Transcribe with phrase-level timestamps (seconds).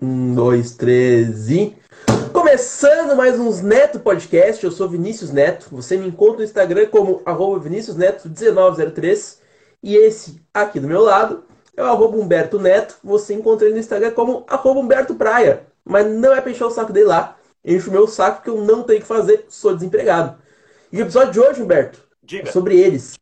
[0.00, 1.76] Um, dois, três e.
[2.32, 5.66] Começando mais uns Neto Podcast, eu sou Vinícius Neto.
[5.72, 9.38] Você me encontra no Instagram como arroba Vinícius Neto1903.
[9.82, 11.42] E esse aqui do meu lado
[11.76, 12.96] é o Humberto Neto.
[13.02, 15.66] Você encontra ele no Instagram como Humberto Praia.
[15.84, 17.36] Mas não é pra encher o saco dele lá.
[17.64, 20.38] Enche o meu saco que eu não tenho o que fazer, sou desempregado.
[20.92, 22.48] E o episódio de hoje, Humberto, Diga.
[22.48, 23.14] é sobre eles.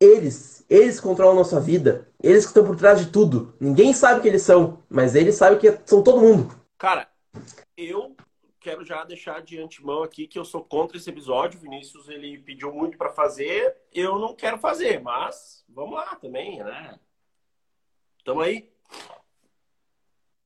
[0.00, 2.08] Eles, eles controlam a nossa vida.
[2.22, 3.54] Eles que estão por trás de tudo.
[3.60, 6.54] Ninguém sabe que eles são, mas eles sabem que são todo mundo.
[6.78, 7.06] Cara,
[7.76, 8.16] eu
[8.58, 11.58] quero já deixar de antemão aqui que eu sou contra esse episódio.
[11.58, 16.62] O Vinícius ele pediu muito pra fazer, eu não quero fazer, mas vamos lá também,
[16.62, 16.98] né?
[18.24, 18.70] Tamo aí.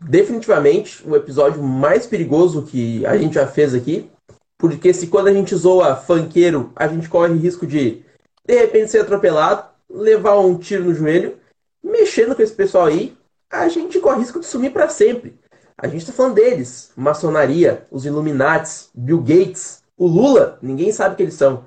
[0.00, 4.10] Definitivamente o episódio mais perigoso que a gente já fez aqui.
[4.58, 8.03] Porque se quando a gente zoa funkeiro, a gente corre risco de
[8.46, 11.38] de repente ser atropelado, levar um tiro no joelho,
[11.82, 13.16] mexendo com esse pessoal aí,
[13.50, 15.38] a gente corre risco de sumir para sempre.
[15.76, 21.16] A gente tá falando deles, maçonaria, os Illuminates, Bill Gates, o Lula, ninguém sabe o
[21.16, 21.64] que eles são.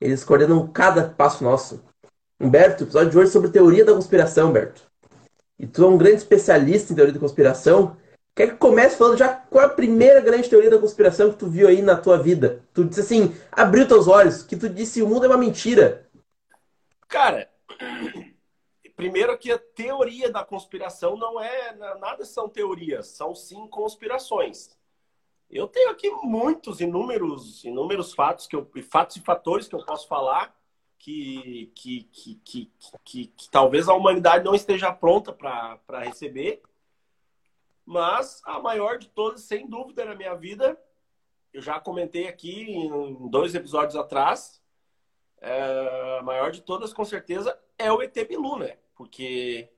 [0.00, 1.82] Eles coordenam cada passo nosso.
[2.40, 4.82] Humberto, episódio de hoje sobre teoria da conspiração, Humberto.
[5.58, 7.96] E tu é um grande especialista em teoria da conspiração.
[8.34, 11.46] Quer que comece falando já qual é a primeira grande teoria da conspiração que tu
[11.46, 12.60] viu aí na tua vida?
[12.72, 16.06] Tu disse assim, abriu teus olhos, que tu disse o mundo é uma mentira.
[17.10, 17.50] Cara,
[18.94, 24.78] primeiro que a teoria da conspiração não é nada são teorias, são sim conspirações.
[25.50, 30.06] Eu tenho aqui muitos inúmeros, inúmeros fatos que eu, fatos e fatores que eu posso
[30.06, 30.56] falar
[31.00, 32.72] que, que, que, que,
[33.04, 36.62] que, que talvez a humanidade não esteja pronta para receber.
[37.84, 40.80] Mas a maior de todas, sem dúvida, na minha vida,
[41.52, 44.59] eu já comentei aqui em dois episódios atrás,
[45.40, 48.76] é, maior de todas, com certeza, é o ET Bilu, né?
[48.94, 49.70] Porque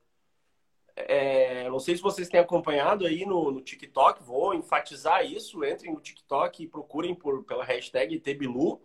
[0.95, 5.65] é, não sei se vocês têm acompanhado aí no, no, TikTok, vou enfatizar isso.
[5.65, 8.81] Entrem no TikTok e procurem por, pela hashtag ETBilu,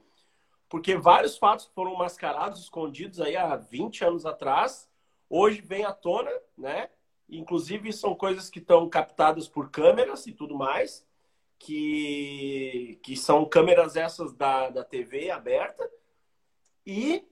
[0.69, 4.89] porque vários fatos foram mascarados, escondidos aí há 20 anos atrás,
[5.29, 6.89] hoje vem à tona, né?
[7.29, 11.05] Inclusive, são coisas que estão captadas por câmeras e tudo mais,
[11.59, 15.89] que, que são câmeras essas da, da TV aberta,
[16.87, 17.27] e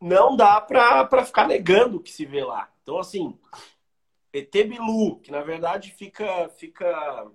[0.00, 2.72] não dá para ficar negando o que se vê lá.
[2.82, 3.38] Então, assim,
[4.32, 7.30] ET Bilu, que na verdade fica, fica,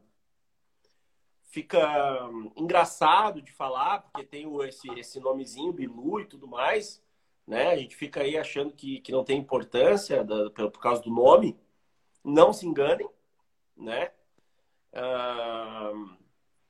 [1.44, 7.00] fica engraçado de falar, porque tem esse, esse nomezinho Bilu e tudo mais,
[7.46, 7.68] né?
[7.69, 11.12] A gente fica aí achando que, que não tem importância da, por, por causa do
[11.12, 11.56] nome.
[12.23, 13.07] Não se enganem,
[13.78, 14.12] né?
[14.94, 16.18] Uh,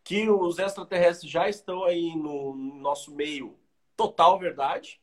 [0.03, 3.57] que os extraterrestres já estão aí no nosso meio,
[3.95, 5.01] total verdade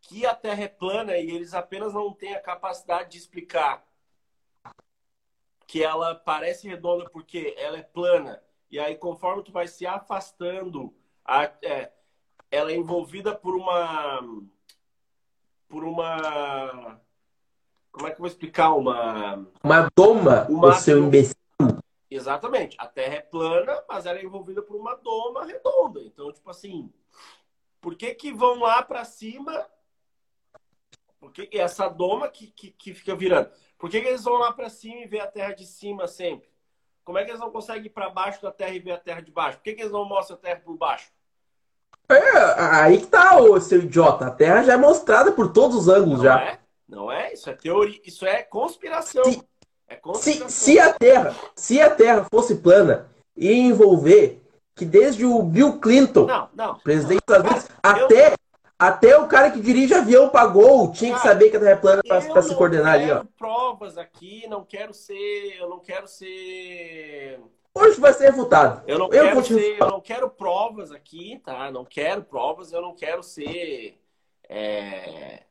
[0.00, 3.84] que a Terra é plana e eles apenas não têm a capacidade de explicar
[5.66, 8.42] que ela parece redonda porque ela é plana.
[8.70, 11.92] E aí, conforme tu vai se afastando, a, é,
[12.50, 14.20] ela é envolvida por uma.
[15.68, 17.00] Por uma.
[17.92, 18.72] Como é que eu vou explicar?
[18.72, 19.46] Uma.
[19.62, 21.36] Uma doma, uma, o seu imbecil.
[22.10, 22.76] Exatamente.
[22.78, 26.00] A Terra é plana, mas ela é envolvida por uma doma redonda.
[26.00, 26.90] Então, tipo assim,
[27.80, 29.66] por que que vão lá para cima
[31.20, 33.50] porque essa doma que, que, que fica virando.
[33.76, 36.48] Por que, que eles vão lá para cima e ver a terra de cima sempre?
[37.04, 39.20] Como é que eles não conseguem ir para baixo da terra e ver a terra
[39.20, 39.58] de baixo?
[39.58, 41.10] Por que, que eles não mostram a terra por baixo?
[42.08, 44.26] É, aí que tá, ô seu idiota.
[44.26, 46.40] A terra já é mostrada por todos os ângulos não já.
[46.40, 46.58] É?
[46.88, 47.32] Não é?
[47.32, 49.24] Isso é teoria, isso é conspiração.
[49.24, 49.42] Se,
[49.88, 50.48] é conspiração.
[50.48, 54.42] Se, se, a terra, se a terra fosse plana, ia envolver
[54.78, 58.34] que desde o Bill Clinton, não, não, presidente das Unidos, até
[58.78, 62.02] até o cara que dirige avião pagou, tinha que saber que a Terra é plana
[62.06, 63.24] para se coordenar ali, ó.
[63.36, 67.40] Provas aqui, não quero ser, eu não quero ser
[67.74, 68.82] Hoje vai ser refutado.
[68.86, 71.70] Eu não eu quero ser, eu não quero provas aqui, tá?
[71.70, 74.00] Não quero provas, eu não quero ser
[74.48, 75.42] é,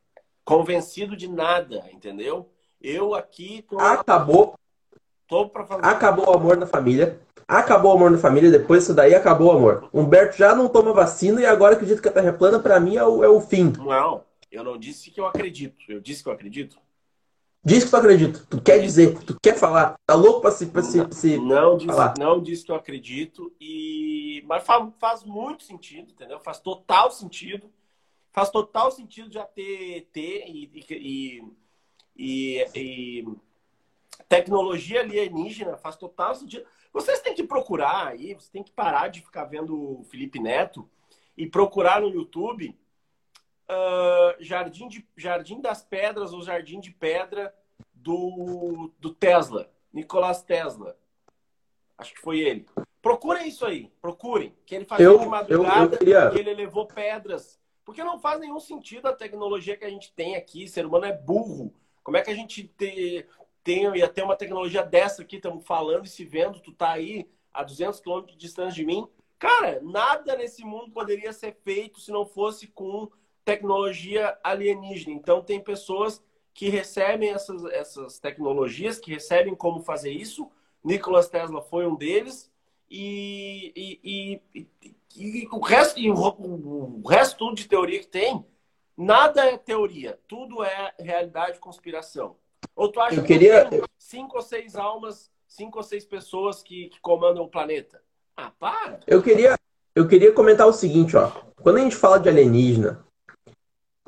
[0.43, 2.49] convencido de nada, entendeu?
[2.81, 4.55] Eu aqui tô, acabou.
[5.27, 5.85] Tô pra fazer.
[5.85, 7.19] Acabou o amor na família.
[7.47, 9.89] Acabou o amor na família, depois disso daí acabou o amor.
[9.93, 12.97] Humberto já não toma vacina e agora acredita que a Terra é plana, pra mim
[12.97, 13.71] é o, é o fim.
[13.77, 15.77] Não, eu não disse que eu acredito.
[15.87, 16.77] Eu disse que eu acredito.
[17.63, 18.39] Diz que tu acredita.
[18.49, 19.95] Tu quer dizer, tu quer falar.
[20.05, 22.13] Tá louco pra se, pra se, não, se não disse, falar.
[22.17, 23.53] Não disse que eu acredito.
[23.59, 24.41] E...
[24.47, 26.39] Mas faz, faz muito sentido, entendeu?
[26.39, 27.69] Faz total sentido.
[28.31, 31.43] Faz total sentido já ter, ter e, e,
[32.15, 33.25] e, e
[34.27, 35.77] tecnologia alienígena.
[35.77, 36.65] Faz total sentido.
[36.93, 40.89] Vocês têm que procurar aí, você tem que parar de ficar vendo o Felipe Neto
[41.35, 42.77] e procurar no YouTube
[43.69, 47.53] uh, Jardim, de, Jardim das Pedras ou Jardim de Pedra
[47.93, 49.69] do, do Tesla.
[49.93, 50.97] Nicolas Tesla.
[51.97, 52.65] Acho que foi ele.
[53.01, 54.55] Procurem isso aí, procurem.
[54.65, 57.59] Que ele fazia Eu- de madrugada, eu- eu queria- que ele levou pedras.
[57.85, 60.65] Porque não faz nenhum sentido a tecnologia que a gente tem aqui.
[60.65, 61.73] O ser humano é burro.
[62.03, 63.25] Como é que a gente te-
[63.67, 67.29] tem, ia ter uma tecnologia dessa aqui, estamos falando e se vendo, tu tá aí
[67.53, 69.05] a 200 quilômetros de distância de mim?
[69.37, 73.09] Cara, nada nesse mundo poderia ser feito se não fosse com
[73.43, 75.13] tecnologia alienígena.
[75.13, 76.23] Então, tem pessoas
[76.53, 80.49] que recebem essas, essas tecnologias, que recebem como fazer isso.
[80.81, 82.49] Nikola Tesla foi um deles.
[82.89, 84.67] E, e, e,
[85.17, 88.45] e- o resto, o, o resto tudo de teoria que tem,
[88.95, 90.17] nada é teoria.
[90.25, 92.37] Tudo é realidade conspiração.
[92.75, 96.61] Ou tu acha Eu que queria- tem cinco ou seis almas, cinco ou seis pessoas
[96.61, 98.01] que, que comandam o planeta?
[98.35, 98.99] Ah, para!
[99.07, 99.55] Eu queria,
[99.95, 101.31] eu queria comentar o seguinte, ó.
[101.61, 103.03] Quando a gente fala de alienígena,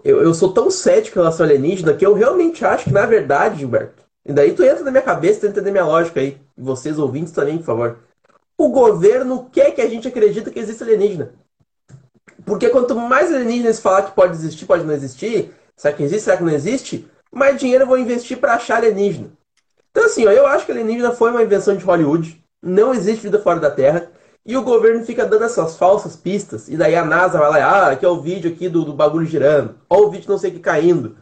[0.04, 3.06] eu, eu sou tão cético em relação ao alienígena que eu realmente acho que, na
[3.06, 6.38] verdade, Gilberto, e daí tu entra na minha cabeça, tenta entender minha lógica aí.
[6.58, 8.00] E vocês ouvintes também, por favor.
[8.58, 11.34] O governo quer que a gente acredite que existe alienígena.
[12.46, 16.38] Porque quanto mais alienígenas falar que pode existir, pode não existir, será que existe, será
[16.38, 19.32] que não existe, mais dinheiro eu vou investir para achar alienígena.
[19.92, 22.44] Então, assim, ó, eu acho que alienígena foi uma invenção de Hollywood.
[22.62, 24.12] Não existe vida fora da Terra.
[24.46, 26.68] E o governo fica dando essas falsas pistas.
[26.70, 29.26] E daí a NASA vai lá, ah, aqui é o vídeo aqui do, do bagulho
[29.26, 29.76] girando.
[29.90, 31.18] Ó o vídeo não sei o que caindo.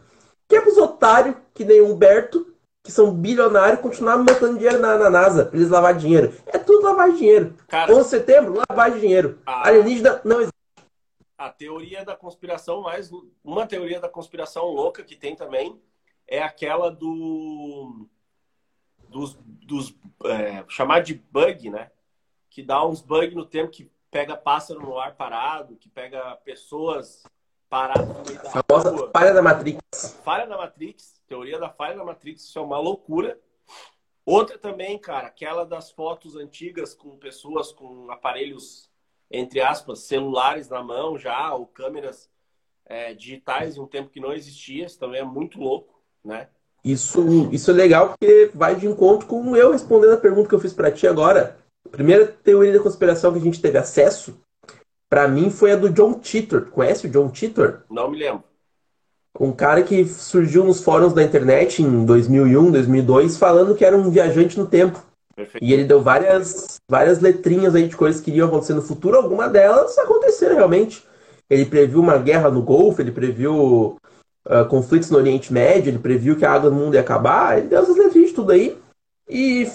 [0.48, 2.48] Que é pros otários, que nem o Humberto,
[2.84, 6.34] que são bilionários, continuar botando dinheiro na, na NASA pra eles lavar dinheiro.
[6.46, 7.54] É tudo lavar dinheiro.
[7.68, 9.40] Cara, 11 de setembro, de dinheiro.
[9.46, 9.68] Ah.
[9.68, 10.54] Alienígena não existe.
[11.38, 13.12] a teoria da conspiração mais
[13.44, 15.78] uma teoria da conspiração louca que tem também
[16.28, 18.08] é aquela do
[19.10, 19.96] dos, dos
[20.26, 21.92] é, chamar de bug, né?
[22.50, 27.24] Que dá uns bug no tempo que pega pássaro no ar parado, que pega pessoas
[27.70, 29.12] paradas no meio da A famosa rua.
[29.14, 29.80] falha da Matrix.
[30.24, 33.40] Falha da Matrix, teoria da falha da Matrix, isso é uma loucura.
[34.26, 38.90] Outra também, cara, aquela das fotos antigas com pessoas com aparelhos,
[39.32, 42.30] entre aspas, celulares na mão já, ou câmeras
[42.86, 46.48] é, digitais em um tempo que não existia, isso também é muito louco, né?
[46.84, 50.60] Isso, isso é legal porque vai de encontro com eu respondendo a pergunta que eu
[50.60, 51.58] fiz pra ti agora.
[51.86, 54.38] A primeira teoria da conspiração que a gente teve acesso,
[55.10, 56.68] pra mim, foi a do John Titor.
[56.68, 57.82] Conhece o John Titor?
[57.90, 58.44] Não me lembro.
[59.40, 64.10] Um cara que surgiu nos fóruns da internet em 2001, 2002, falando que era um
[64.10, 65.06] viajante no tempo.
[65.36, 65.64] Perfeito.
[65.64, 69.18] E ele deu várias, várias letrinhas aí de coisas que iriam acontecer no futuro.
[69.18, 71.06] Algumas delas aconteceram realmente.
[71.50, 73.98] Ele previu uma guerra no Golfo, ele previu
[74.50, 77.58] ah, conflitos no Oriente Médio, ele previu que a água do mundo ia acabar.
[77.58, 78.78] Ele deu essas letrinhas de tudo aí.
[79.28, 79.70] E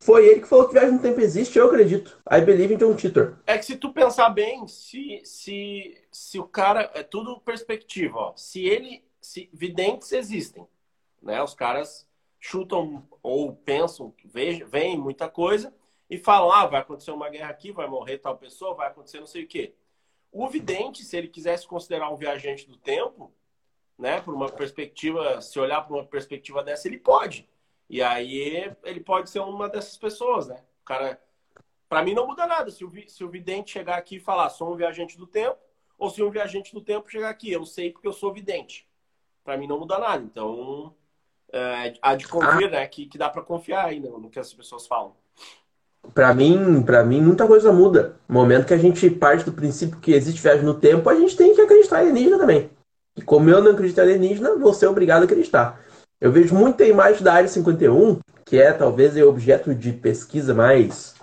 [0.00, 2.20] foi ele que falou que viagem no tempo existe, eu acredito.
[2.30, 3.36] I believe in John Titor.
[3.46, 6.90] É que se tu pensar bem, se, se, se o cara.
[6.94, 8.32] É tudo perspectiva, ó.
[8.36, 9.04] Se ele.
[9.20, 10.66] Se videntes existem,
[11.20, 11.42] né?
[11.42, 12.06] Os caras
[12.38, 15.74] chutam ou pensam, veem muita coisa
[16.08, 19.26] e falam: ah, vai acontecer uma guerra aqui, vai morrer tal pessoa, vai acontecer não
[19.26, 19.74] sei o quê.
[20.30, 23.32] O vidente, se ele quisesse considerar um viajante do tempo,
[23.98, 27.48] né, por uma perspectiva, se olhar por uma perspectiva dessa, ele pode.
[27.88, 30.56] E aí ele pode ser uma dessas pessoas, né?
[30.82, 31.20] O cara
[31.88, 34.72] Pra mim não muda nada se o, se o vidente chegar aqui e falar sou
[34.72, 35.56] um viajante do tempo,
[35.98, 38.86] ou se um viajante do tempo chegar aqui, eu sei porque eu sou vidente.
[39.44, 40.22] Pra mim não muda nada.
[40.22, 40.92] Então,
[41.52, 42.86] é, há de convir, né?
[42.86, 45.12] Que, que dá pra confiar ainda no que as pessoas falam.
[46.12, 48.16] Pra mim, para mim, muita coisa muda.
[48.28, 51.36] No momento que a gente parte do princípio que existe viagem no tempo, a gente
[51.36, 52.70] tem que acreditar em alienígena também.
[53.16, 55.80] E como eu não acredito em alienígena, vou ser obrigado a acreditar.
[56.20, 61.14] Eu vejo muita imagem da Área 51, que é talvez o objeto de pesquisa mais.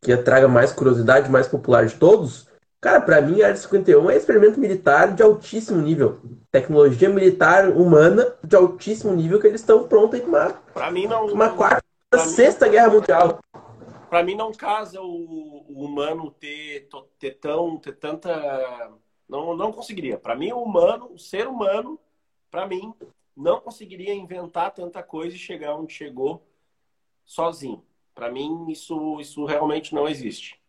[0.00, 2.46] que traga mais curiosidade, mais popular de todos.
[2.80, 6.18] Cara, pra mim, a Área 51 é experimento militar de altíssimo nível.
[6.50, 11.06] Tecnologia militar humana de altíssimo nível que eles estão prontos aí com uma, Pra mim
[11.06, 11.26] não.
[11.26, 13.38] uma quarta, pra mim- sexta guerra mundial.
[14.10, 18.30] Pra mim não casa o, o humano ter, ter tão ter tanta
[19.32, 20.18] não não conseguiria.
[20.18, 21.98] Pra mim o humano, o ser humano,
[22.50, 22.94] pra mim
[23.34, 26.46] não conseguiria inventar tanta coisa e chegar onde chegou
[27.24, 27.82] sozinho.
[28.14, 30.60] Pra mim isso isso realmente não existe.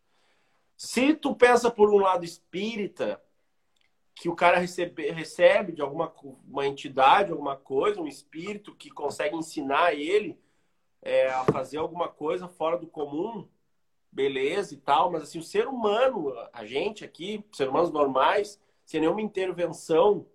[0.77, 3.21] Se tu pensa por um lado espírita,
[4.15, 6.13] que o cara recebe, recebe de alguma
[6.47, 10.39] uma entidade, alguma coisa, um espírito que consegue ensinar ele
[11.01, 13.47] é, a fazer alguma coisa fora do comum,
[14.13, 19.01] beleza e tal, mas assim, o ser humano, a gente aqui, seres humanos normais, sem
[19.01, 20.25] nenhuma intervenção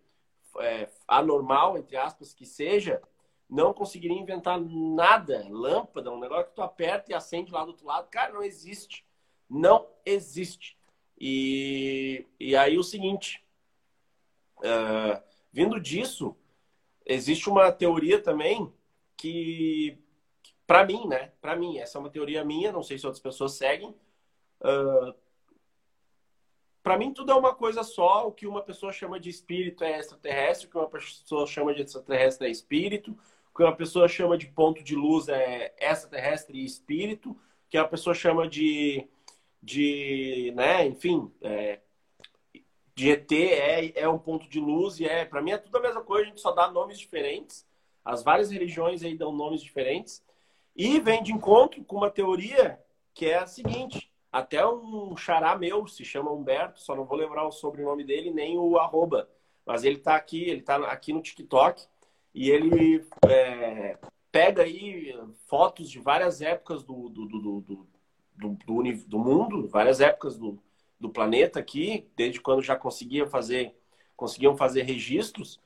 [0.58, 3.00] é, anormal, entre aspas, que seja,
[3.48, 7.86] não conseguiria inventar nada, lâmpada, um negócio que tu aperta e acende lá do outro
[7.86, 8.08] lado.
[8.10, 9.06] Cara, não existe.
[9.48, 10.76] Não existe.
[11.18, 13.42] E, e aí o seguinte,
[14.62, 16.36] é, vindo disso,
[17.06, 18.72] existe uma teoria também
[19.16, 19.98] que
[20.68, 21.32] para mim, né?
[21.40, 23.88] Para mim, essa é uma teoria minha, não sei se outras pessoas seguem.
[24.60, 25.14] Uh,
[26.82, 28.28] para mim, tudo é uma coisa só.
[28.28, 31.80] O que uma pessoa chama de espírito é extraterrestre, o que uma pessoa chama de
[31.80, 33.12] extraterrestre é espírito,
[33.50, 37.36] o que uma pessoa chama de ponto de luz é extraterrestre e espírito, o
[37.70, 39.08] que uma pessoa chama de,
[39.62, 41.80] de né, enfim, é,
[42.94, 45.80] de ET é, é um ponto de luz e é, para mim é tudo a
[45.80, 47.66] mesma coisa, a gente só dá nomes diferentes.
[48.04, 50.22] As várias religiões aí dão nomes diferentes.
[50.78, 52.78] E vem de encontro com uma teoria
[53.12, 57.44] que é a seguinte: até um xará meu se chama Humberto, só não vou lembrar
[57.44, 59.28] o sobrenome dele nem o arroba,
[59.66, 61.84] mas ele está aqui, ele está aqui no TikTok
[62.32, 63.98] e ele é,
[64.30, 65.12] pega aí
[65.48, 67.88] fotos de várias épocas do, do, do, do,
[68.36, 68.58] do,
[69.04, 70.62] do mundo, várias épocas do,
[71.00, 73.74] do planeta aqui, desde quando já conseguiam fazer,
[74.16, 75.60] conseguiam fazer registros.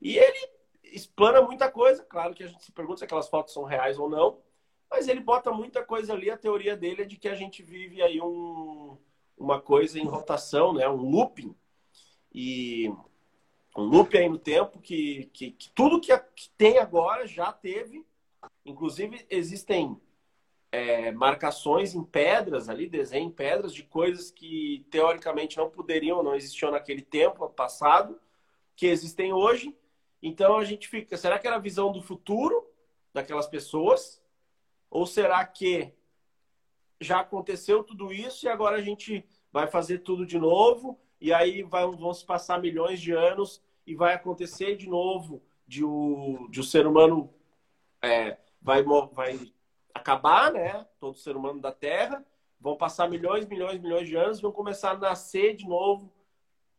[0.00, 0.55] E ele
[0.96, 2.02] explana muita coisa.
[2.04, 4.38] Claro que a gente se pergunta se aquelas fotos são reais ou não,
[4.90, 6.30] mas ele bota muita coisa ali.
[6.30, 8.96] A teoria dele é de que a gente vive aí um,
[9.36, 10.88] uma coisa em rotação, né?
[10.88, 11.54] um looping.
[12.32, 12.90] E
[13.76, 18.04] um loop aí no tempo que, que, que tudo que, que tem agora já teve.
[18.64, 20.00] Inclusive, existem
[20.72, 26.34] é, marcações em pedras ali, desenho em pedras de coisas que teoricamente não poderiam, não
[26.34, 28.18] existiam naquele tempo passado,
[28.74, 29.74] que existem hoje.
[30.22, 32.68] Então a gente fica, será que era a visão do futuro
[33.12, 34.22] daquelas pessoas?
[34.90, 35.92] Ou será que
[37.00, 41.62] já aconteceu tudo isso e agora a gente vai fazer tudo de novo e aí
[41.62, 46.64] vão se passar milhões de anos e vai acontecer de novo de o, de o
[46.64, 47.32] ser humano
[48.02, 48.82] é, vai,
[49.12, 49.52] vai
[49.94, 50.86] acabar, né?
[51.00, 52.24] Todo ser humano da Terra.
[52.60, 56.12] Vão passar milhões, milhões, milhões de anos, vão começar a nascer de novo.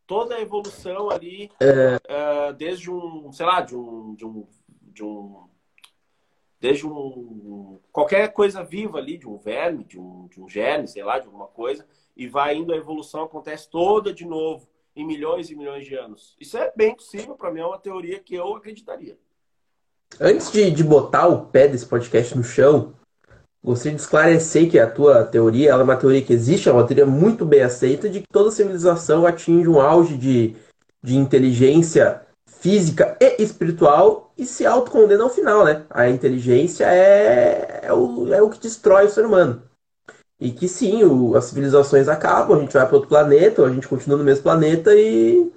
[0.08, 1.98] Toda a evolução ali, é...
[1.98, 4.48] uh, desde um, sei lá, de um, de um,
[4.94, 5.48] de um
[6.60, 11.04] desde um qualquer coisa viva ali, de um verme, de um, de um germe, sei
[11.04, 11.86] lá, de alguma coisa,
[12.16, 16.36] e vai indo a evolução acontece toda de novo em milhões e milhões de anos.
[16.40, 19.18] Isso é bem possível, para mim é uma teoria que eu acreditaria.
[20.20, 22.96] Antes de, de botar o pé desse podcast no chão,
[23.64, 27.06] Gostaria de esclarecer que a tua teoria é uma teoria que existe, é uma teoria
[27.06, 30.56] muito bem aceita, de que toda civilização atinge um auge de,
[31.04, 35.84] de inteligência física e espiritual e se autocondena ao final, né?
[35.90, 39.62] A inteligência é, é, o, é o que destrói o ser humano.
[40.40, 43.88] E que sim, o, as civilizações acabam, a gente vai para outro planeta, a gente
[43.88, 45.52] continua no mesmo planeta e.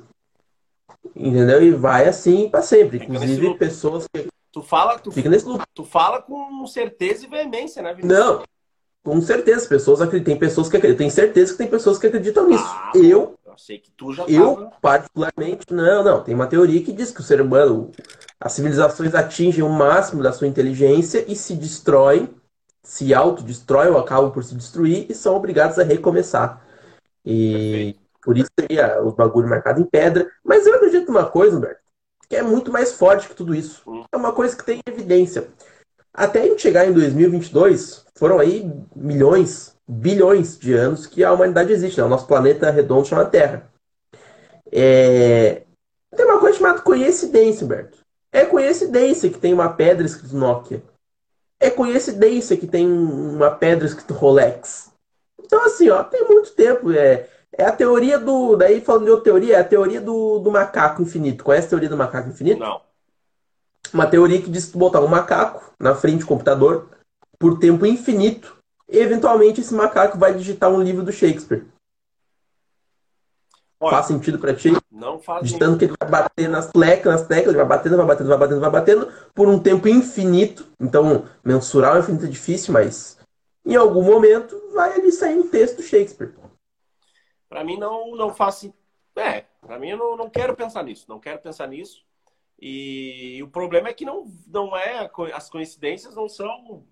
[1.15, 1.63] Entendeu?
[1.63, 2.99] E vai assim para sempre.
[2.99, 7.95] Inclusive, pessoas que Tu fala, tu, Fica nesse tu fala com certeza e veemência, né,
[7.95, 8.19] Vinícius?
[8.19, 8.43] Não,
[9.05, 9.69] com certeza.
[9.69, 10.99] Pessoas acreditam, tem pessoas que acreditam.
[10.99, 12.65] Tenho certeza que tem pessoas que acreditam nisso.
[12.67, 14.73] Ah, eu, eu sei que tu já Eu, tava...
[14.81, 16.25] particularmente, não, não.
[16.25, 17.93] Tem uma teoria que diz que o ser humano,
[18.41, 22.29] as civilizações atingem o máximo da sua inteligência e se destroem,
[22.83, 26.61] se autodestroem ou acabam por se destruir e são obrigados a recomeçar.
[27.25, 28.01] E Perfeito.
[28.25, 30.29] por isso seria o bagulho marcado em pedra.
[30.45, 31.90] Mas eu acredito numa coisa, Humberto
[32.31, 33.83] que é muito mais forte que tudo isso.
[34.13, 35.49] É uma coisa que tem evidência.
[36.15, 41.73] Até a gente chegar em 2022, foram aí milhões, bilhões de anos que a humanidade
[41.73, 41.99] existe.
[41.99, 42.07] Né?
[42.07, 43.69] O nosso planeta redondo chama Terra.
[44.71, 45.63] É...
[46.15, 47.99] Tem uma coisa chamada coincidência, Humberto.
[48.33, 50.85] É coincidência que tem uma pedra escrito Nokia.
[51.59, 54.93] É coincidência que tem uma pedra escrito Rolex.
[55.43, 56.93] Então, assim, ó, tem muito tempo.
[56.93, 57.27] É,
[57.61, 58.57] é a teoria do.
[58.57, 61.45] Daí, falando de outra teoria, é a teoria do, do macaco infinito.
[61.45, 62.59] Conhece a teoria do macaco infinito?
[62.59, 62.81] Não.
[63.93, 66.89] Uma teoria que diz que tu botar um macaco na frente do computador
[67.39, 68.57] por tempo infinito,
[68.89, 71.65] e eventualmente esse macaco vai digitar um livro do Shakespeare.
[73.81, 74.77] Olha, faz sentido para ti?
[74.93, 78.07] Não faz Digitando que ele vai bater nas teclas, nas teclas, ele vai batendo, vai
[78.07, 80.67] batendo, vai batendo, vai batendo, por um tempo infinito.
[80.79, 83.19] Então, mensurar o infinito é difícil, mas
[83.65, 86.35] em algum momento vai ali sair um texto do Shakespeare.
[87.51, 88.71] Para mim não não faz
[89.17, 92.07] é, para mim eu não, não quero pensar nisso, não quero pensar nisso.
[92.59, 96.87] E, e o problema é que não não é as coincidências não são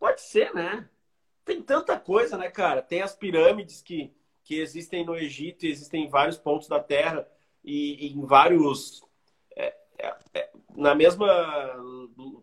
[0.00, 0.88] pode ser, né?
[1.44, 2.82] Tem tanta coisa, né, cara?
[2.82, 4.12] Tem as pirâmides que
[4.44, 7.28] que existem no Egito, existem em vários pontos da Terra
[7.64, 9.04] e, e em vários
[9.54, 11.24] é, é, é na mesma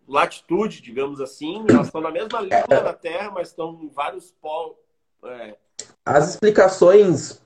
[0.08, 4.76] latitude, digamos assim, elas estão na mesma linha da Terra, mas estão em vários polos,
[5.24, 5.58] é,
[6.04, 7.40] as explicações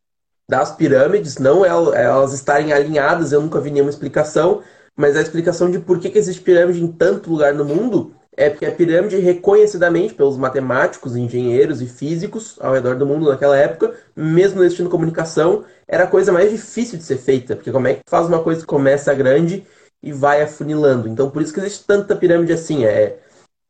[0.49, 4.63] das pirâmides, não elas estarem alinhadas, eu nunca vi nenhuma explicação,
[4.97, 8.51] mas a explicação de por que, que existe pirâmide em tanto lugar no mundo é
[8.51, 13.95] porque a pirâmide, reconhecidamente pelos matemáticos, engenheiros e físicos ao redor do mundo naquela época,
[14.15, 17.95] mesmo no existindo comunicação, era a coisa mais difícil de ser feita, porque como é
[17.95, 19.65] que faz uma coisa que começa grande
[20.03, 21.09] e vai afunilando?
[21.09, 23.19] Então por isso que existe tanta pirâmide assim, é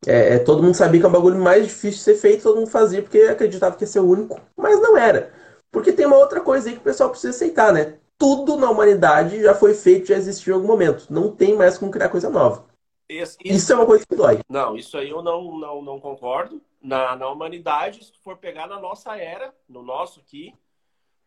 [0.05, 2.57] É, é, todo mundo sabia que é um bagulho mais difícil de ser feito, todo
[2.57, 5.33] mundo fazia porque acreditava que ia ser o único, mas não era.
[5.71, 7.97] Porque tem uma outra coisa aí que o pessoal precisa aceitar, né?
[8.17, 11.07] Tudo na humanidade já foi feito, já existiu em algum momento.
[11.09, 12.65] Não tem mais como criar coisa nova.
[13.09, 14.39] Esse, isso, isso, é uma coisa que dói.
[14.49, 16.61] Não, isso aí eu não, não, não concordo.
[16.81, 20.53] Na, na humanidade, se tu for pegar na nossa era, no nosso aqui,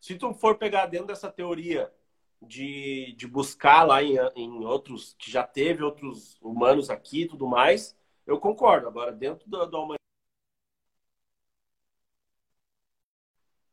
[0.01, 1.93] se tu for pegar dentro dessa teoria
[2.41, 7.47] de, de buscar lá em, em outros, que já teve outros humanos aqui e tudo
[7.47, 7.98] mais,
[8.29, 8.87] eu concordo.
[8.87, 9.99] Agora, dentro da, da humanidade.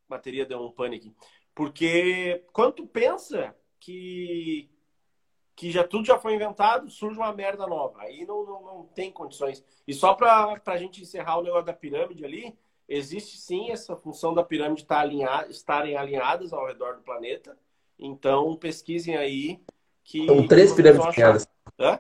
[0.08, 1.14] A bateria deu um pânico.
[1.54, 4.70] Porque quando tu pensa que,
[5.56, 8.02] que já tudo já foi inventado, surge uma merda nova.
[8.02, 9.64] Aí não, não, não tem condições.
[9.86, 12.58] E só para a gente encerrar o negócio da pirâmide ali,
[12.88, 17.58] existe sim essa função da pirâmide estar tá alinhada, estarem alinhadas ao redor do planeta.
[18.00, 19.62] Então pesquisem aí
[20.02, 20.26] que.
[20.26, 21.48] São três pirâmides alinhadas.
[21.78, 22.00] Hã?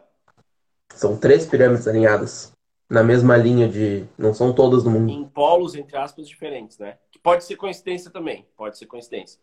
[0.95, 2.53] São três pirâmides alinhadas.
[2.89, 4.05] Na mesma linha de.
[4.17, 5.11] Não são todas do mundo.
[5.11, 6.97] Em polos, entre aspas, diferentes, né?
[7.11, 8.47] Que pode ser coincidência também.
[8.55, 9.39] Pode ser coincidência.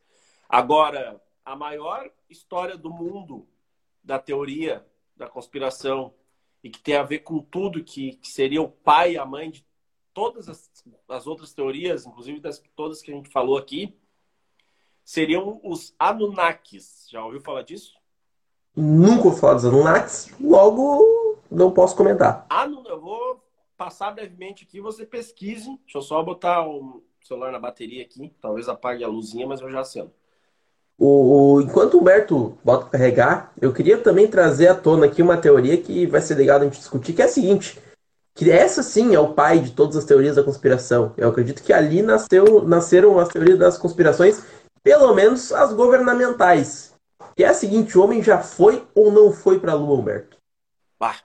[0.49, 3.47] Agora, a maior história do mundo
[4.03, 4.85] da teoria
[5.17, 6.15] da conspiração
[6.63, 9.51] e que tem a ver com tudo que, que seria o pai e a mãe
[9.51, 9.67] de
[10.15, 10.71] todas as,
[11.09, 13.97] as outras teorias, inclusive das todas que a gente falou aqui,
[15.05, 17.09] seriam os Anunnakis.
[17.11, 17.93] Já ouviu falar disso?
[18.75, 21.22] Nunca ouvi falar dos Anunnakis, logo
[21.53, 22.47] não posso comentar.
[22.49, 23.43] Anun eu vou
[23.77, 25.79] passar brevemente aqui, você pesquise.
[25.85, 29.71] Deixa eu só botar o celular na bateria aqui, talvez apague a luzinha, mas eu
[29.71, 30.13] já acendo.
[30.99, 35.37] O, o, enquanto o Humberto bota carregar, eu queria também trazer à tona aqui uma
[35.37, 37.81] teoria que vai ser legal a gente discutir, que é a seguinte,
[38.35, 41.13] que essa sim é o pai de todas as teorias da conspiração.
[41.17, 44.45] Eu acredito que ali nasceu, nasceram as teorias das conspirações,
[44.83, 46.95] pelo menos as governamentais.
[47.37, 50.37] Que é a seguinte, o homem já foi ou não foi para a Lua, Humberto?
[51.01, 51.17] Bah.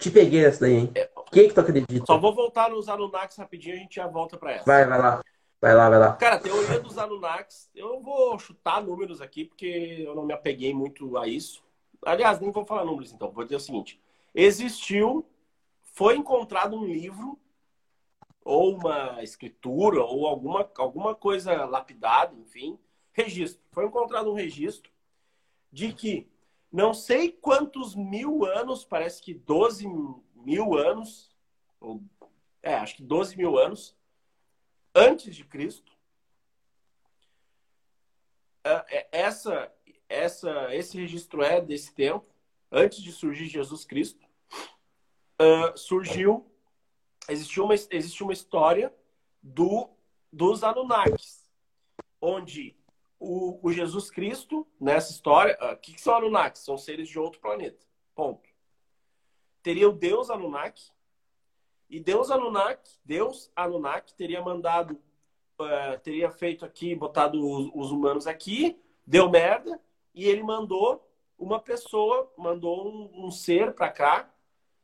[0.00, 0.92] Te peguei essa daí, hein?
[0.94, 1.10] É...
[1.30, 2.06] Quem que tu acredita?
[2.06, 4.64] Só vou voltar nos Anunnakis rapidinho, a gente já volta para essa.
[4.64, 5.22] Vai, vai lá.
[5.60, 6.12] Vai lá, vai lá.
[6.14, 11.18] Cara, teoria dos Anunnakis, eu vou chutar números aqui, porque eu não me apeguei muito
[11.18, 11.62] a isso.
[12.02, 13.30] Aliás, nem vou falar números, então.
[13.30, 14.00] Vou dizer o seguinte.
[14.34, 15.24] Existiu,
[15.82, 17.38] foi encontrado um livro,
[18.42, 22.78] ou uma escritura, ou alguma, alguma coisa lapidada, enfim,
[23.12, 23.60] registro.
[23.70, 24.90] Foi encontrado um registro
[25.70, 26.26] de que
[26.72, 29.88] não sei quantos mil anos, parece que 12
[30.34, 31.34] mil anos,
[31.80, 32.02] ou,
[32.62, 33.96] é, acho que 12 mil anos,
[34.94, 35.92] antes de Cristo.
[38.62, 39.72] É, é, essa,
[40.08, 42.26] essa, esse registro é desse tempo,
[42.70, 44.24] antes de surgir Jesus Cristo.
[45.40, 46.46] Uh, surgiu,
[47.28, 48.94] existiu uma, existe uma história
[49.42, 49.88] do,
[50.30, 51.50] dos Anunnakis,
[52.20, 52.76] onde
[53.20, 56.62] o, o Jesus Cristo, nessa história, o uh, que, que são Anunnakis?
[56.62, 57.84] São seres de outro planeta.
[58.14, 58.48] Ponto.
[59.62, 60.90] Teria o Deus Anunnaki,
[61.90, 64.94] e Deus Anunnaki, Deus Anunnaki teria mandado,
[65.60, 69.78] uh, teria feito aqui, botado os, os, humanos aqui, deu merda,
[70.14, 71.06] e ele mandou
[71.38, 74.34] uma pessoa, mandou um, um ser para cá,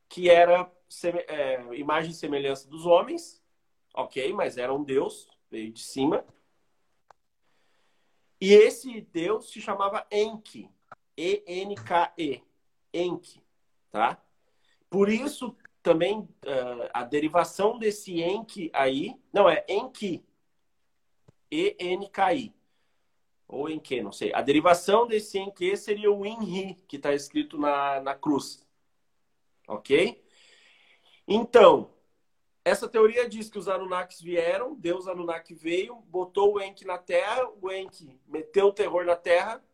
[0.09, 0.70] que era
[1.29, 3.42] é, imagem e semelhança dos homens,
[3.94, 6.25] ok, mas era um Deus, veio de cima.
[8.40, 10.70] E esse Deus se chamava Enki,
[11.16, 12.42] E-N-K-E,
[12.92, 13.42] Enki,
[13.90, 14.20] tá?
[14.90, 20.25] Por isso também uh, a derivação desse Enki aí, não, é Enki,
[21.51, 22.55] E-N-K-I,
[23.49, 24.33] ou Enki, não sei.
[24.35, 28.66] A derivação desse Enki seria o Inri, que está escrito na, na cruz,
[29.66, 30.22] ok?
[31.27, 31.96] Então,
[32.66, 37.48] essa teoria diz que os Anunnakis vieram, Deus Anunnaki veio, botou o Enki na Terra,
[37.62, 39.64] o Enki meteu o terror na Terra,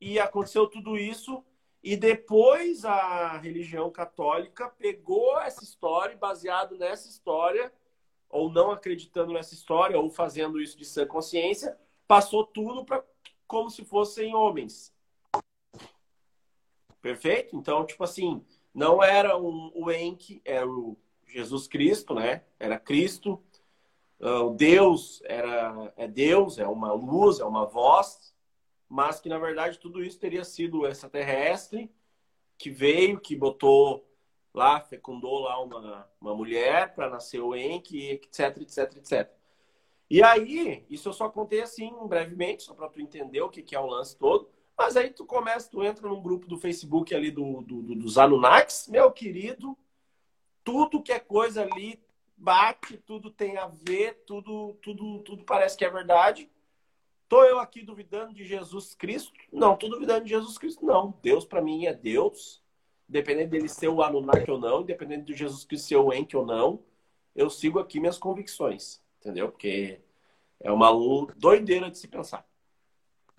[0.00, 1.44] e aconteceu tudo isso
[1.82, 7.70] e depois a religião católica pegou essa história, baseado nessa história,
[8.30, 13.04] ou não acreditando nessa história, ou fazendo isso de sã consciência, passou tudo para
[13.46, 14.90] como se fossem homens.
[17.02, 17.54] Perfeito?
[17.54, 18.42] Então, tipo assim,
[18.72, 20.96] não era um, o Enki, era o
[21.34, 22.42] Jesus Cristo, né?
[22.58, 23.42] Era Cristo.
[24.20, 28.34] Uh, o Deus era é Deus, é uma luz, é uma voz
[28.88, 31.90] mas que na verdade tudo isso teria sido extraterrestre
[32.56, 34.08] que veio, que botou
[34.54, 39.30] lá, fecundou lá uma, uma mulher para nascer o Enki, etc, etc, etc.
[40.08, 43.74] E aí, isso eu só contei assim, brevemente, só para tu entender o que, que
[43.74, 44.48] é o lance todo.
[44.78, 48.16] Mas aí tu começa, tu entra num grupo do Facebook ali do, do, do dos
[48.16, 49.76] Anunnakis, meu querido,
[50.64, 52.02] tudo que é coisa ali
[52.36, 56.50] bate, tudo tem a ver, tudo, tudo, tudo parece que é verdade.
[57.22, 59.32] Estou eu aqui duvidando de Jesus Cristo?
[59.52, 61.14] Não, estou duvidando de Jesus Cristo, não.
[61.22, 62.62] Deus para mim é Deus.
[63.08, 66.44] independente dele ser o Anunnaki ou não, independente de Jesus Cristo ser o Enki ou
[66.44, 66.80] não,
[67.34, 69.50] eu sigo aqui minhas convicções, entendeu?
[69.50, 70.00] Porque
[70.60, 70.90] é uma
[71.36, 72.46] doideira de se pensar.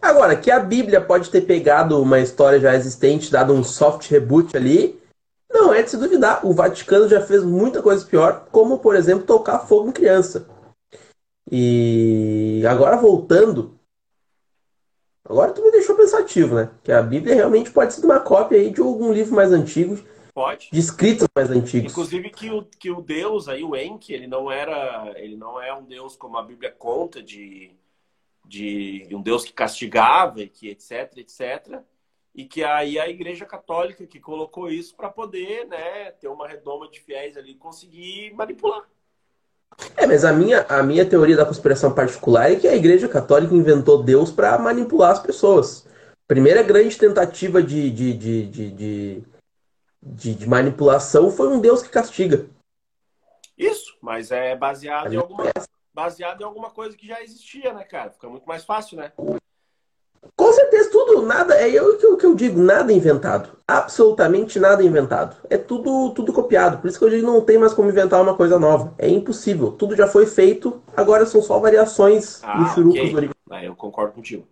[0.01, 4.55] Agora, que a Bíblia pode ter pegado uma história já existente, dado um soft reboot
[4.55, 5.01] ali,
[5.55, 6.45] não é de se duvidar.
[6.45, 10.47] O Vaticano já fez muita coisa pior, como, por exemplo, tocar fogo em criança.
[11.49, 13.79] E agora voltando.
[15.23, 16.69] Agora tu me deixou pensativo, né?
[16.83, 19.97] Que a Bíblia realmente pode ser uma cópia aí de algum livro mais antigo.
[20.33, 20.69] Pode.
[20.71, 21.91] De escritos mais antigos.
[21.91, 25.13] Inclusive que o, que o Deus aí, o Enki, ele não era.
[25.15, 27.75] Ele não é um Deus como a Bíblia conta de
[28.47, 31.81] de um Deus que castigava e que etc, etc.
[32.35, 36.89] E que aí a Igreja Católica que colocou isso para poder né, ter uma redoma
[36.89, 38.83] de fiéis ali e conseguir manipular.
[39.95, 43.55] É, mas a minha, a minha teoria da conspiração particular é que a Igreja Católica
[43.55, 45.87] inventou Deus para manipular as pessoas.
[46.27, 49.23] Primeira grande tentativa de, de, de, de,
[50.01, 52.47] de, de manipulação foi um Deus que castiga.
[53.57, 55.45] Isso, mas é baseado em alguma,
[55.93, 58.11] baseado em alguma coisa que já existia, né, cara?
[58.11, 59.13] Fica muito mais fácil, né?
[60.35, 63.49] Com certeza, tudo, nada, é o que, que eu digo, nada inventado.
[63.67, 65.35] Absolutamente nada inventado.
[65.49, 66.77] É tudo, tudo copiado.
[66.77, 68.93] Por isso que eu digo não tem mais como inventar uma coisa nova.
[68.97, 69.71] É impossível.
[69.71, 73.15] Tudo já foi feito, agora são só variações ah, do churupos okay.
[73.15, 73.35] originais.
[73.49, 74.45] Ah, eu concordo contigo.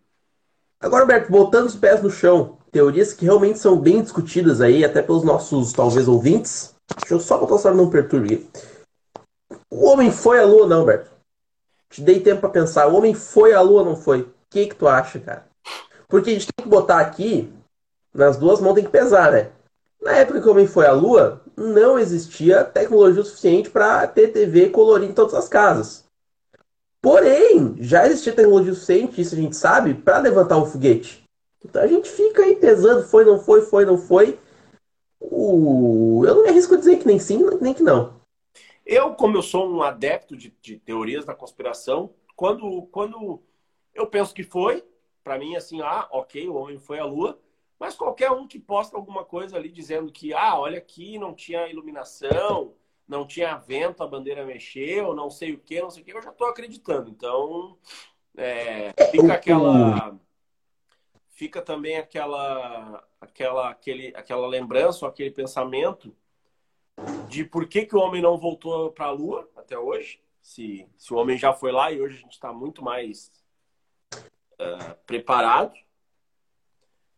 [0.80, 5.02] Agora, Roberto, botando os pés no chão, teorias que realmente são bem discutidas aí, até
[5.02, 6.74] pelos nossos, talvez, ouvintes.
[7.00, 8.50] Deixa eu só botar o celular num perturbe.
[9.70, 11.12] O homem foi à lua, não, Roberto?
[11.90, 12.88] Te dei tempo para pensar.
[12.88, 14.22] O homem foi à lua não foi?
[14.22, 15.46] O que, que tu acha, cara?
[16.13, 17.52] Porque a gente tem que botar aqui,
[18.13, 19.49] nas duas mãos tem que pesar, né?
[19.99, 24.69] Na época que o homem foi à lua, não existia tecnologia suficiente para ter TV
[24.69, 26.06] colorida em todas as casas.
[27.02, 31.23] Porém, já existia tecnologia suficiente, isso a gente sabe, para levantar um foguete.
[31.65, 34.38] Então a gente fica aí pesando, foi, não foi, foi, não foi.
[35.19, 38.13] Uh, eu não me arrisco a dizer que nem sim, nem que não.
[38.86, 43.41] Eu, como eu sou um adepto de, de teorias da conspiração, quando, quando
[43.95, 44.84] eu penso que foi,
[45.24, 47.40] para mim, assim, ah, ok, o homem foi à Lua,
[47.80, 51.68] mas qualquer um que posta alguma coisa ali dizendo que, ah, olha aqui, não tinha
[51.68, 52.76] iluminação,
[53.08, 56.22] não tinha vento, a bandeira mexeu, não sei o que, não sei o que, eu
[56.22, 57.10] já estou acreditando.
[57.10, 57.78] Então,
[58.36, 60.20] é, fica aquela.
[61.30, 66.16] Fica também aquela, aquela, aquele, aquela lembrança, aquele pensamento
[67.28, 70.22] de por que, que o homem não voltou para a Lua até hoje.
[70.42, 73.42] Se, se o homem já foi lá e hoje a gente está muito mais
[74.60, 75.74] uh, preparado,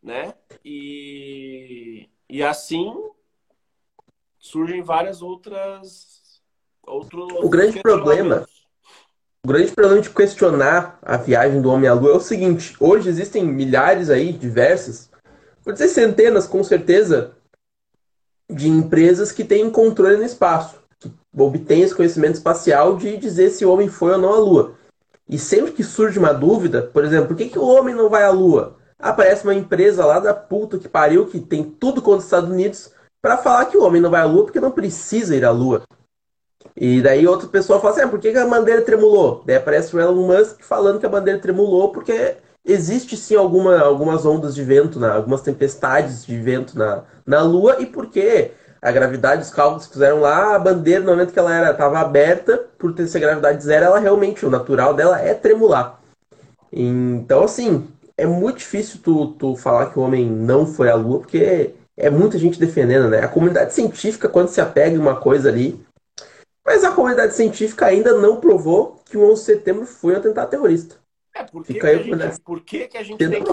[0.01, 0.33] né?
[0.63, 2.93] E, e assim
[4.39, 6.41] surgem várias outras
[6.85, 8.47] outros o grande problema
[9.43, 13.09] o grande problema de questionar a viagem do homem à lua é o seguinte hoje
[13.09, 15.09] existem milhares aí diversas
[15.63, 17.35] por dizer centenas com certeza
[18.49, 23.65] de empresas que têm controle no espaço, que obtêm esse conhecimento espacial de dizer se
[23.65, 24.75] o homem foi ou não à Lua.
[25.27, 28.23] E sempre que surge uma dúvida, por exemplo, por que, que o homem não vai
[28.23, 28.77] à Lua?
[28.99, 32.91] Aparece uma empresa lá da puta que pariu, que tem tudo contra os Estados Unidos,
[33.21, 35.81] para falar que o homem não vai à Lua porque não precisa ir à Lua.
[36.75, 39.43] E daí outra pessoa fala assim, ah, por que, que a bandeira tremulou?
[39.45, 42.35] Daí aparece o Elon Musk falando que a bandeira tremulou porque
[42.65, 47.85] existe sim alguma, algumas ondas de vento, algumas tempestades de vento na, na Lua, e
[47.85, 48.51] porque
[48.85, 51.97] a gravidade, os cálculos que fizeram lá, a bandeira, no momento que ela era estava
[51.97, 55.99] aberta, por ter essa gravidade zero, ela realmente, o natural dela é tremular.
[56.71, 61.21] Então, assim, é muito difícil tu, tu falar que o homem não foi à Lua,
[61.21, 63.21] porque é muita gente defendendo, né?
[63.23, 65.83] A comunidade científica, quando se apega em uma coisa ali.
[66.63, 70.51] Mas a comunidade científica ainda não provou que o 11 de setembro foi um atentado
[70.51, 70.95] terrorista.
[71.33, 73.51] É, por que, que, a gente, por que, que a gente tem que.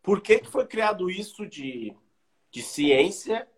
[0.00, 1.92] Por que, que foi criado isso de,
[2.52, 3.48] de ciência,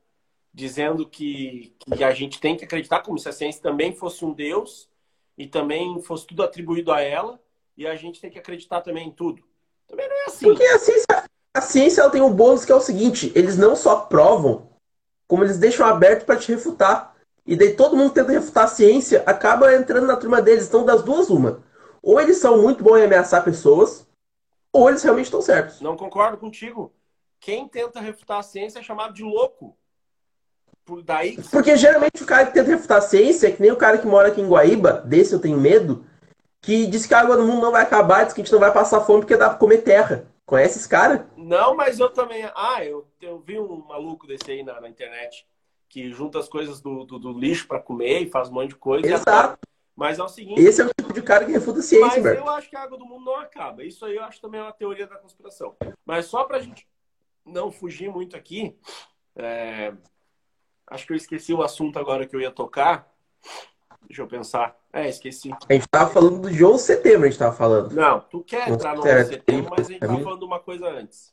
[0.53, 4.33] dizendo que, que a gente tem que acreditar como se a ciência também fosse um
[4.33, 4.89] Deus
[5.37, 7.41] e também fosse tudo atribuído a ela,
[7.77, 9.43] e a gente tem que acreditar também em tudo?
[9.89, 10.47] Também não é assim.
[10.47, 13.75] Porque a ciência, a ciência ela tem um bônus que é o seguinte: eles não
[13.75, 14.69] só provam,
[15.27, 17.17] como eles deixam aberto para te refutar.
[17.45, 20.69] E daí todo mundo tenta refutar a ciência, acaba entrando na turma deles.
[20.69, 21.63] Então, das duas, uma
[22.03, 24.07] ou eles são muito bons em ameaçar pessoas,
[24.73, 25.81] ou eles realmente estão certos.
[25.81, 26.93] Não concordo contigo.
[27.39, 29.77] Quem tenta refutar a ciência é chamado de louco.
[30.85, 31.37] Por daí...
[31.51, 34.07] Porque geralmente o cara que tenta refutar a ciência é que nem o cara que
[34.07, 36.05] mora aqui em Guaíba, desse eu tenho medo,
[36.61, 38.61] que diz que a água do mundo não vai acabar, diz que a gente não
[38.61, 40.27] vai passar fome porque dá pra comer terra.
[40.45, 41.27] Conhece esse cara?
[41.37, 42.49] Não, mas eu também.
[42.55, 45.47] Ah, eu, eu vi um maluco desse aí na, na internet
[45.89, 48.77] que junta as coisas do, do, do lixo para comer e faz um monte de
[48.77, 49.07] coisa.
[49.07, 49.59] Exato.
[49.95, 50.61] Mas é o seguinte.
[50.61, 52.83] Esse é o tipo de cara que refuta a ciência, Mas eu acho que a
[52.83, 53.85] água do mundo não acaba.
[53.85, 55.77] Isso aí eu acho também uma teoria da conspiração.
[56.05, 56.89] Mas só pra gente
[57.45, 58.77] não fugir muito aqui,
[59.37, 59.93] é...
[60.93, 63.11] Acho que eu esqueci o assunto agora que eu ia tocar.
[64.07, 64.77] Deixa eu pensar.
[64.93, 65.51] É, esqueci.
[65.67, 67.95] A gente tava falando 11 de setembro, a gente tava falando.
[67.95, 70.61] Não, tu quer entrar no 11 de setembro, mas a gente tava falando de uma
[70.61, 71.33] coisa antes.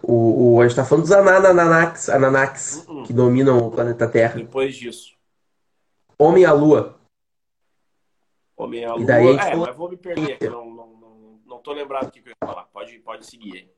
[0.00, 3.06] O, o, a gente tá falando dos Ananax, Ananax uh -uh.
[3.06, 4.36] que dominam o planeta Terra.
[4.36, 5.16] Depois disso.
[6.16, 7.00] Homem à Lua.
[8.56, 9.02] Homem à Lua.
[9.02, 9.66] E daí é, falou...
[9.66, 10.48] mas vou me perder aqui.
[10.48, 12.62] Não, não, não, não tô lembrado do que eu ia falar.
[12.72, 13.70] Pode, pode seguir aí.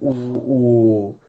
[0.00, 1.20] O, o...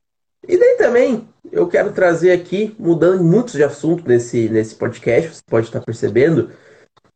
[0.49, 5.41] E daí também, eu quero trazer aqui, mudando muitos de assunto nesse, nesse podcast, você
[5.47, 6.49] pode estar percebendo,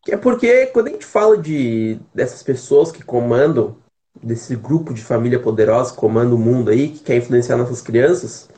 [0.03, 3.75] que é porque quando a gente fala de dessas pessoas que comandam,
[4.21, 8.49] desse grupo de família poderosa que comanda o mundo aí, que quer influenciar nossas crianças,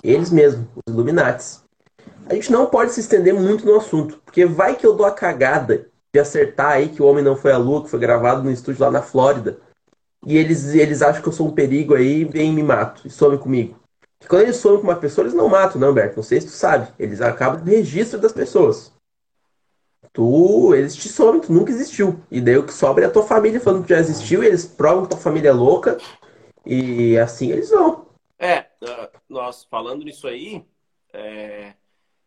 [0.00, 1.64] eles mesmos, os Illuminates.
[2.28, 5.10] A gente não pode se estender muito no assunto, porque vai que eu dou a
[5.10, 8.52] cagada de acertar aí que o Homem Não Foi à Lua, que foi gravado no
[8.52, 9.58] estúdio lá na Flórida,
[10.24, 13.10] e eles, eles acham que eu sou um perigo aí e vêm me mato e
[13.10, 13.79] somem comigo.
[14.28, 16.16] Quando eles somem com uma pessoa, eles não matam, não, Berto.
[16.16, 16.92] Não sei se tu sabe.
[16.98, 18.92] Eles acabam no registro das pessoas.
[20.12, 22.20] Tu, eles te somem, tu nunca existiu.
[22.30, 24.66] E daí o que sobra é a tua família falando que já existiu, e eles
[24.66, 25.98] provam que tua família é louca.
[26.66, 28.06] E assim eles vão.
[28.38, 30.64] É, ah, nós falando nisso aí,
[31.12, 31.74] é,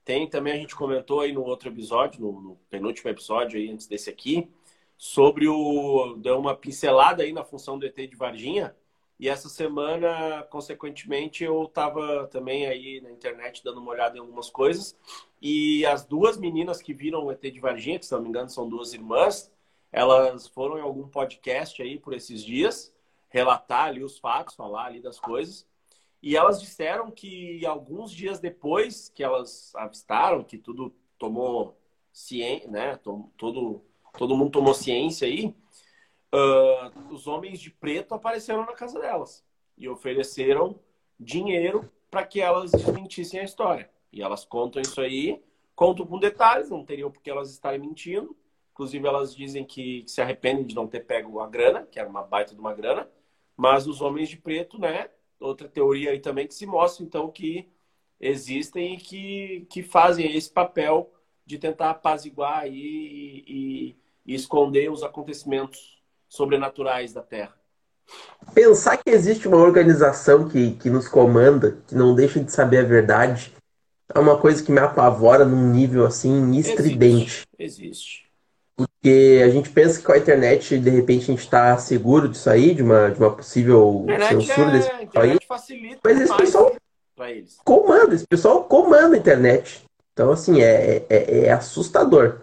[0.06, 3.88] tem também, a gente comentou aí no outro episódio, no, no penúltimo episódio aí, antes
[3.88, 4.49] desse aqui,
[4.97, 6.15] sobre o.
[6.17, 8.75] Deu uma pincelada aí na função do ET de Varginha.
[9.19, 14.49] E essa semana, consequentemente, eu estava também aí na internet dando uma olhada em algumas
[14.49, 14.97] coisas.
[15.41, 18.49] E as duas meninas que viram o ET de Varginha, que se não me engano
[18.49, 19.52] são duas irmãs,
[19.91, 22.93] elas foram em algum podcast aí por esses dias,
[23.30, 25.67] relatar ali os fatos, falar ali das coisas.
[26.21, 31.78] E elas disseram que alguns dias depois que elas avistaram, que tudo tomou
[32.12, 32.95] ciência, né?
[32.97, 33.84] Todo,
[34.17, 35.56] todo mundo tomou ciência aí,
[36.33, 39.45] uh, os homens de preto apareceram na casa delas
[39.77, 40.79] e ofereceram
[41.19, 43.89] dinheiro para que elas desmentissem a história.
[44.11, 45.41] E elas contam isso aí,
[45.75, 48.35] contam com detalhes, não teriam por que elas estarem mentindo.
[48.71, 52.23] Inclusive, elas dizem que se arrependem de não ter pego a grana, que era uma
[52.23, 53.09] baita de uma grana.
[53.55, 55.09] Mas os homens de preto, né?
[55.39, 57.69] Outra teoria aí também que se mostra, então, que
[58.19, 61.11] existem e que, que fazem esse papel
[61.45, 65.92] de tentar apaziguar aí e, e, e esconder os acontecimentos
[66.33, 67.53] sobrenaturais da Terra.
[68.55, 72.83] Pensar que existe uma organização que, que nos comanda, que não deixa de saber a
[72.83, 73.53] verdade,
[74.13, 77.43] é uma coisa que me apavora num nível assim estridente.
[77.57, 77.83] Existe.
[77.83, 78.23] existe.
[78.75, 82.49] Porque a gente pensa que com a internet, de repente, a gente está seguro disso
[82.49, 85.45] aí, de uma, de uma possível censura é, desse.
[85.47, 86.75] Facilita Mas esse pessoal
[87.63, 89.83] comanda, esse pessoal comanda a internet.
[90.13, 92.41] Então, assim, é, é, é assustador.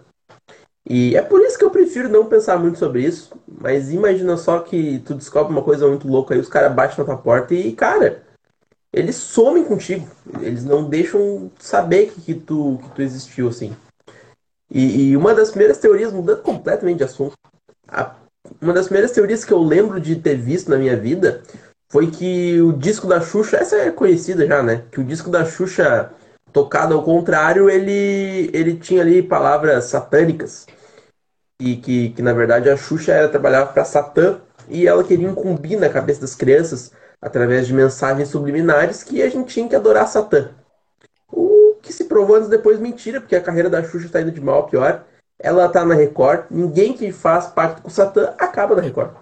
[0.89, 3.31] E é por isso que eu prefiro não pensar muito sobre isso.
[3.47, 7.05] Mas imagina só que tu descobre uma coisa muito louca aí, os caras batem na
[7.05, 8.23] tua porta e, cara,
[8.91, 10.07] eles somem contigo.
[10.41, 13.75] Eles não deixam saber que, que, tu, que tu existiu, assim.
[14.69, 17.33] E, e, uma das primeiras teorias, mudando completamente de assunto,
[17.87, 18.15] a,
[18.61, 21.43] uma das primeiras teorias que eu lembro de ter visto na minha vida
[21.91, 24.85] foi que o disco da Xuxa, essa é conhecida já, né?
[24.89, 26.11] Que o disco da Xuxa
[26.51, 30.67] tocado ao contrário, ele, ele tinha ali palavras satânicas.
[31.59, 35.79] E que, que na verdade a Xuxa era trabalhava para Satã e ela queria incumbir
[35.79, 40.49] na cabeça das crianças, através de mensagens subliminares, que a gente tinha que adorar Satã.
[41.31, 44.41] O que se provou anos depois mentira, porque a carreira da Xuxa está indo de
[44.41, 45.05] mal a pior.
[45.39, 49.15] Ela está na Record, ninguém que faz pacto com Satã acaba na Record.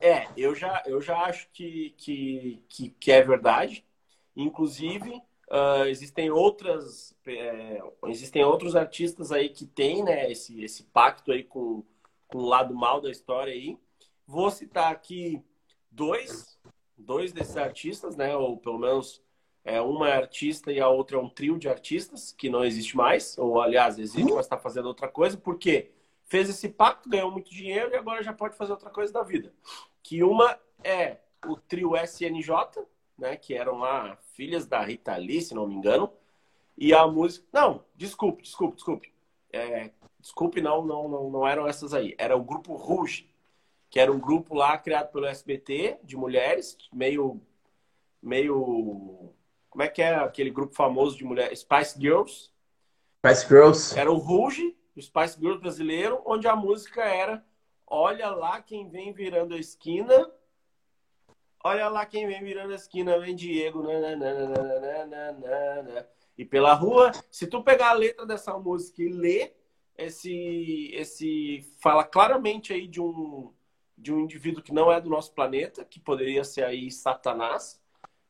[0.00, 3.84] É, eu já, eu já acho que, que, que, que é verdade.
[4.36, 11.30] Inclusive, Uh, existem outras é, existem outros artistas aí que têm né, esse, esse pacto
[11.30, 11.84] aí com,
[12.26, 13.78] com o lado mal da história aí.
[14.26, 15.44] Vou citar aqui
[15.90, 16.58] dois,
[16.96, 18.34] dois desses artistas, né?
[18.34, 19.22] Ou pelo menos
[19.62, 22.96] é, uma é artista e a outra é um trio de artistas que não existe
[22.96, 25.90] mais, ou aliás, existe, mas está fazendo outra coisa, porque
[26.24, 29.52] fez esse pacto, ganhou muito dinheiro e agora já pode fazer outra coisa da vida.
[30.02, 32.54] Que uma é o trio SNJ,
[33.18, 33.36] né?
[33.36, 36.12] Que eram lá filhas da Rita Lee, se não me engano.
[36.76, 37.46] E a música.
[37.52, 39.12] Não, desculpe, desculpe, desculpe.
[39.52, 42.14] É, desculpe, não, não, não, não eram essas aí.
[42.18, 43.30] Era o grupo Rouge,
[43.90, 47.40] que era um grupo lá criado pelo SBT de mulheres, meio.
[48.22, 49.32] meio.
[49.68, 51.60] Como é que é aquele grupo famoso de mulheres?
[51.60, 52.50] Spice Girls.
[53.18, 53.98] Spice Girls.
[53.98, 57.44] Era o Rouge, o Spice Girls brasileiro, onde a música era
[57.94, 60.30] Olha lá quem vem virando a esquina
[61.64, 63.82] Olha lá quem vem virando a esquina, vem Diego.
[63.82, 65.38] Nananana,
[66.36, 69.56] e pela rua, se tu pegar a letra dessa música e ler,
[69.96, 73.52] esse, esse fala claramente aí de um,
[73.96, 77.80] de um indivíduo que não é do nosso planeta, que poderia ser aí Satanás.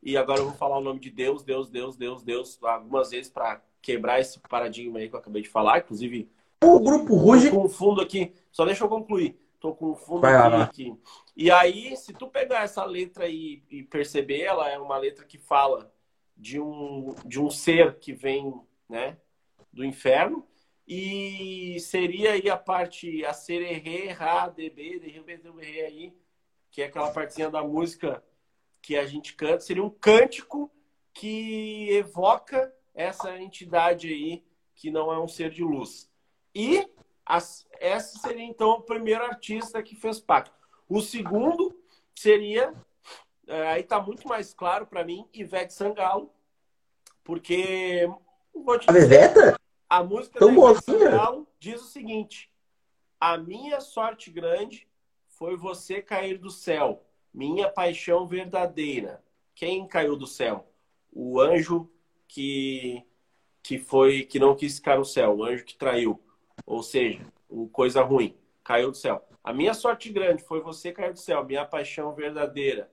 [0.01, 3.31] E agora eu vou falar o nome de Deus, Deus, Deus, Deus, Deus, algumas vezes
[3.31, 5.79] para quebrar esse paradigma aí que eu acabei de falar.
[5.79, 6.29] Inclusive,
[6.61, 7.49] o grupo Ruge.
[7.49, 9.39] Com fundo aqui, só deixa eu concluir.
[9.63, 10.93] Tô com o fundo Vai aqui.
[11.37, 15.37] E aí, se tu pegar essa letra e, e perceber, ela é uma letra que
[15.37, 15.89] fala
[16.35, 18.53] de um, de um ser que vem,
[18.89, 19.15] né,
[19.71, 20.45] do inferno.
[20.85, 26.13] E seria aí a parte a sererê, ra, db, de aí,
[26.69, 28.21] que é aquela partezinha da música
[28.81, 30.69] que a gente canta, seria um cântico
[31.13, 34.43] que evoca essa entidade aí
[34.75, 36.11] que não é um ser de luz.
[36.53, 36.85] E
[37.25, 40.51] as, essa seria então o primeiro artista que fez pacto.
[40.89, 41.75] O segundo
[42.15, 42.73] seria,
[43.47, 46.31] é, aí está muito mais claro para mim, Ivete Sangalo,
[47.23, 48.07] porque
[48.79, 48.89] te
[49.89, 52.51] a, a música Tão da Ivete Sangalo diz o seguinte:
[53.19, 54.87] a minha sorte grande
[55.27, 59.23] foi você cair do céu minha paixão verdadeira.
[59.55, 60.67] Quem caiu do céu?
[61.11, 61.89] O anjo
[62.27, 63.03] que
[63.61, 66.21] que foi que não quis ficar no céu, o anjo que traiu.
[66.65, 67.25] Ou seja,
[67.71, 69.27] coisa ruim, caiu do céu.
[69.43, 72.89] A minha sorte grande foi você cair do céu, minha paixão verdadeira.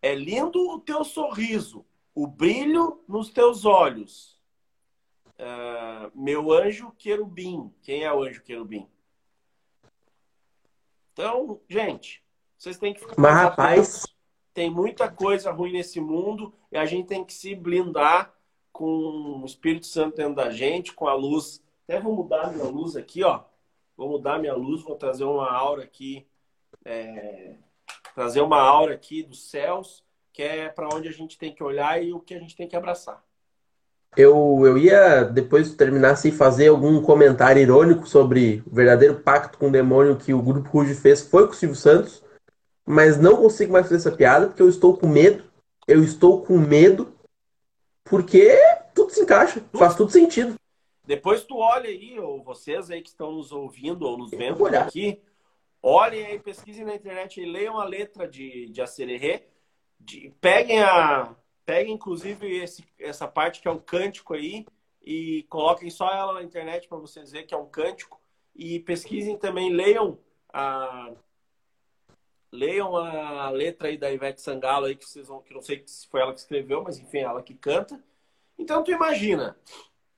[0.00, 1.84] É lindo o teu sorriso,
[2.14, 4.40] o brilho nos teus olhos.
[5.38, 7.72] Uh, meu anjo querubim.
[7.82, 8.88] Quem é o anjo querubim?
[11.12, 12.22] Então, gente,
[12.56, 13.14] vocês têm que ficar.
[13.18, 14.16] Mas, rapaz.
[14.54, 18.34] Tem muita coisa ruim nesse mundo e a gente tem que se blindar
[18.72, 21.62] com o Espírito Santo dentro da gente, com a luz.
[21.88, 23.42] Até vou mudar minha luz aqui, ó.
[23.96, 26.26] Vou mudar minha luz, vou trazer uma aura aqui.
[26.84, 27.54] É...
[28.14, 32.02] Trazer uma aura aqui dos céus, que é para onde a gente tem que olhar
[32.02, 33.22] e o que a gente tem que abraçar.
[34.16, 39.58] Eu, eu ia, depois de terminar, assim, fazer algum comentário irônico sobre o verdadeiro pacto
[39.58, 42.24] com o demônio que o Grupo Ruge fez foi com o Silvio Santos
[42.86, 45.44] mas não consigo mais fazer essa piada porque eu estou com medo.
[45.88, 47.12] Eu estou com medo
[48.04, 48.56] porque
[48.94, 50.54] tudo se encaixa, faz tudo sentido.
[51.06, 54.74] Depois tu olha aí, ou vocês aí que estão nos ouvindo ou nos vendo por
[54.74, 55.22] aqui,
[55.82, 59.46] olhem aí, pesquisem na internet e leiam a letra de, de Acererê.
[59.98, 61.34] De, peguem a.
[61.64, 64.66] Peguem, inclusive, esse, essa parte que é o cântico aí
[65.02, 68.20] e coloquem só ela na internet para vocês verem que é um cântico.
[68.54, 70.18] E pesquisem também, leiam
[70.52, 71.12] a,
[72.52, 76.06] Leiam a letra aí da Ivete Sangalo aí, que vocês vão, que não sei se
[76.08, 78.02] foi ela que escreveu, mas enfim, ela que canta.
[78.58, 79.56] Então tu imagina,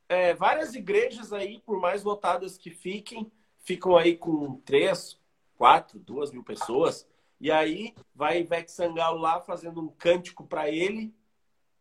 [0.09, 5.19] é, várias igrejas aí, por mais lotadas que fiquem, ficam aí com três,
[5.57, 7.07] quatro, duas mil pessoas.
[7.41, 11.15] E aí vai Ivete Sangalo lá fazendo um cântico para ele,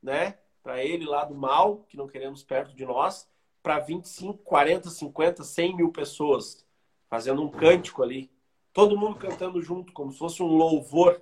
[0.01, 0.37] né?
[0.61, 3.27] Para ele lá do mal, que não queremos perto de nós,
[3.63, 6.65] para 25, 40, 50, 100 mil pessoas,
[7.09, 8.29] fazendo um cântico ali
[8.77, 11.19] todo mundo cantando junto, como se fosse um louvor.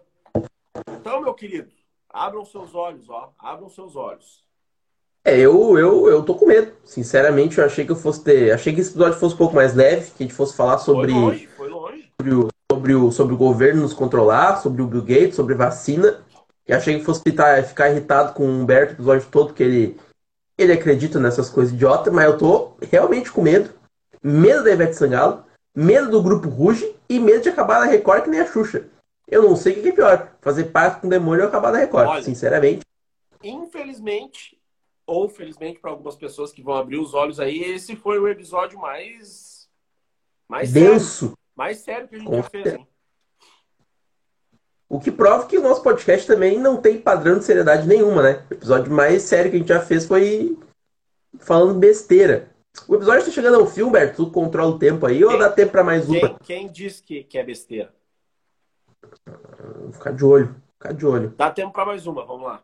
[0.90, 1.72] Então, meu querido,
[2.10, 4.45] abram seus olhos, ó, abram seus olhos.
[5.26, 6.72] É, eu, eu, eu tô com medo.
[6.86, 8.52] Sinceramente, eu achei que eu fosse ter.
[8.52, 11.12] Achei que esse episódio fosse um pouco mais leve, que a gente fosse falar sobre.
[11.12, 12.12] Foi longe, foi longe.
[12.22, 16.22] Sobre o, sobre o, sobre o governo nos controlar, sobre o Bill Gates, sobre vacina.
[16.68, 19.98] E achei que fosse ficar, ficar irritado com o Humberto o episódio todo, que ele,
[20.58, 23.72] ele acredita nessas coisas idiotas, mas eu tô realmente com medo.
[24.24, 25.44] Medo da Ivete Sangalo
[25.76, 28.88] medo do grupo Ruge e medo de acabar na Record que nem a Xuxa.
[29.28, 31.80] Eu não sei o que é pior, fazer parte com o demônio ou acabar na
[31.80, 32.86] Record, Olha, sinceramente.
[33.44, 34.58] Infelizmente,
[35.06, 38.80] ou felizmente para algumas pessoas que vão abrir os olhos aí, esse foi o episódio
[38.80, 39.70] mais
[40.48, 42.78] mais denso, sério, mais sério que a gente com já fez.
[44.88, 48.46] O que prova que o nosso podcast também não tem padrão de seriedade nenhuma, né?
[48.50, 50.58] O episódio mais sério que a gente já fez foi
[51.40, 52.52] falando besteira.
[52.88, 54.26] O episódio está chegando ao fim, Humberto.
[54.26, 56.20] Tu controla o tempo aí quem, ou dá tempo para mais uma?
[56.20, 57.94] Quem, quem disse que, que é besteira?
[59.82, 60.56] Vou ficar de olho.
[60.74, 61.34] Ficar de olho.
[61.36, 62.64] Dá tempo para mais uma, vamos lá.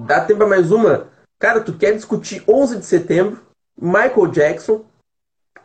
[0.00, 1.08] Dá tempo para mais uma?
[1.42, 3.42] Cara, tu quer discutir 11 de setembro,
[3.76, 4.84] Michael Jackson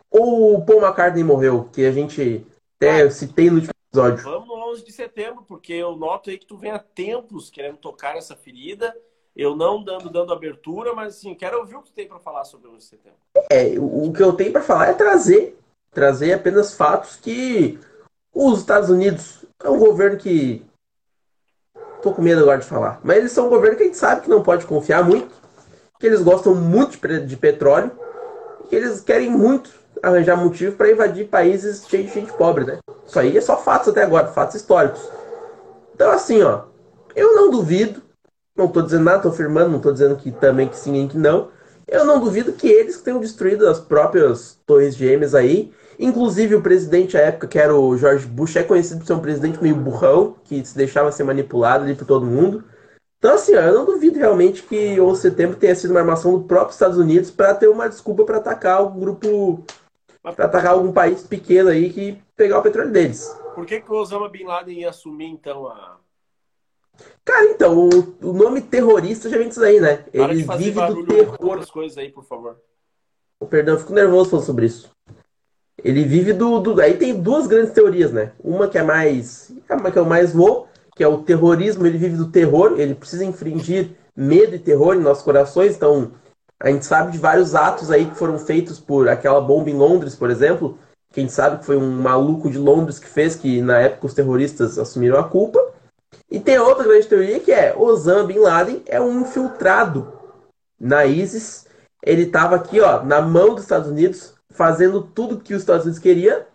[0.09, 1.69] ou o Paul McCartney morreu?
[1.71, 2.43] Que a gente
[2.77, 4.23] até ah, citei no último episódio.
[4.23, 7.77] Vamos no 11 de setembro, porque eu noto aí que tu vem há tempos querendo
[7.77, 8.91] tocar essa ferida
[9.35, 12.69] eu não dando, dando abertura, mas assim, quero ouvir o que tem para falar sobre
[12.69, 13.19] o 11 de setembro.
[13.51, 15.59] É, o que eu tenho para falar é trazer,
[15.91, 17.79] trazer apenas fatos que
[18.33, 20.65] os Estados Unidos é um governo que
[22.01, 24.21] tô com medo agora de falar, mas eles são um governo que a gente sabe
[24.21, 25.45] que não pode confiar muito,
[25.99, 27.91] que eles gostam muito de petróleo,
[28.69, 29.71] que eles querem muito
[30.01, 32.77] arranjar motivo para invadir países cheios de gente pobre, né?
[33.05, 35.01] Isso aí é só fatos até agora, fatos históricos.
[35.95, 36.63] Então assim, ó,
[37.15, 38.01] eu não duvido
[38.57, 41.17] não estou dizendo nada, estou afirmando, não estou dizendo que também que sim e que
[41.17, 41.49] não.
[41.87, 45.71] Eu não duvido que eles tenham destruído as próprias torres gêmeas aí.
[45.99, 49.19] Inclusive o presidente à época, que era o George Bush, é conhecido por ser um
[49.19, 52.63] presidente meio burrão, que se deixava ser manipulado ali por todo mundo.
[53.27, 56.45] Então, assim, ó, eu não duvido realmente que o setembro tenha sido uma armação do
[56.45, 59.65] próprio Estados Unidos para ter uma desculpa para atacar o grupo,
[60.23, 63.37] para atacar algum país pequeno aí que pegar o petróleo deles.
[63.53, 65.97] Por que, que o Osama Bin Laden ia assumir, então, a.
[67.25, 70.05] Cara, então, o, o nome terrorista já vem disso aí, né?
[70.09, 71.59] Para Ele de vive do terror.
[71.59, 72.55] as coisas aí, por favor.
[73.41, 74.89] Oh, Perdão, eu fico nervoso falando sobre isso.
[75.83, 76.79] Ele vive do, do.
[76.79, 78.31] Aí tem duas grandes teorias, né?
[78.39, 79.51] Uma que é mais.
[79.69, 83.23] Uma que eu mais vou, que é o terrorismo, ele vive do terror, ele precisa
[83.23, 85.75] infringir medo e terror em nossos corações.
[85.75, 86.11] Então,
[86.59, 90.15] a gente sabe de vários atos aí que foram feitos por aquela bomba em Londres,
[90.15, 90.79] por exemplo.
[91.13, 94.79] Quem sabe que foi um maluco de Londres que fez, que na época os terroristas
[94.79, 95.63] assumiram a culpa.
[96.31, 100.11] E tem outra grande teoria que é Osama Bin Laden é um infiltrado
[100.79, 101.67] na ISIS.
[102.03, 106.01] Ele estava aqui, ó, na mão dos Estados Unidos, fazendo tudo que os Estados Unidos
[106.01, 106.47] queria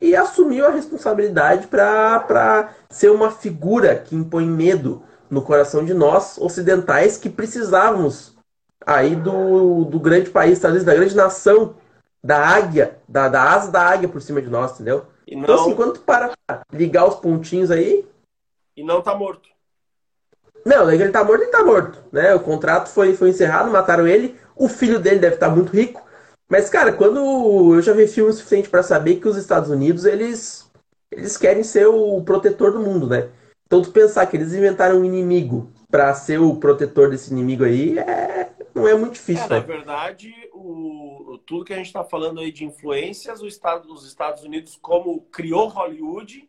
[0.00, 6.38] e assumiu a responsabilidade para ser uma figura que impõe medo no coração de nós
[6.38, 8.36] ocidentais que precisávamos
[8.86, 11.74] aí do, do grande país, Unidos, da grande nação,
[12.22, 15.06] da águia, da, da asa da águia por cima de nós, entendeu?
[15.26, 16.32] E Então, assim, não, quando tu para
[16.72, 18.06] ligar os pontinhos aí,
[18.76, 19.48] e não tá morto.
[20.64, 22.34] não, ele tá morto, ele tá morto, né?
[22.34, 26.07] O contrato foi, foi encerrado, mataram ele, o filho dele deve estar muito rico.
[26.48, 30.70] Mas, cara, quando eu já vi filme suficiente para saber que os Estados Unidos, eles,
[31.10, 33.30] eles querem ser o protetor do mundo, né?
[33.66, 37.98] Então, tu pensar que eles inventaram um inimigo para ser o protetor desse inimigo aí,
[37.98, 39.60] é, não é muito difícil, É, na né?
[39.60, 44.42] verdade, o, tudo que a gente está falando aí de influências, o Estado, os Estados
[44.42, 46.48] Unidos, como criou Hollywood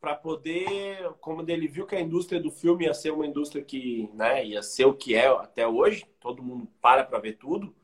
[0.00, 4.08] para poder, como ele viu que a indústria do filme ia ser uma indústria que,
[4.14, 7.74] né, ia ser o que é até hoje, todo mundo para para ver tudo,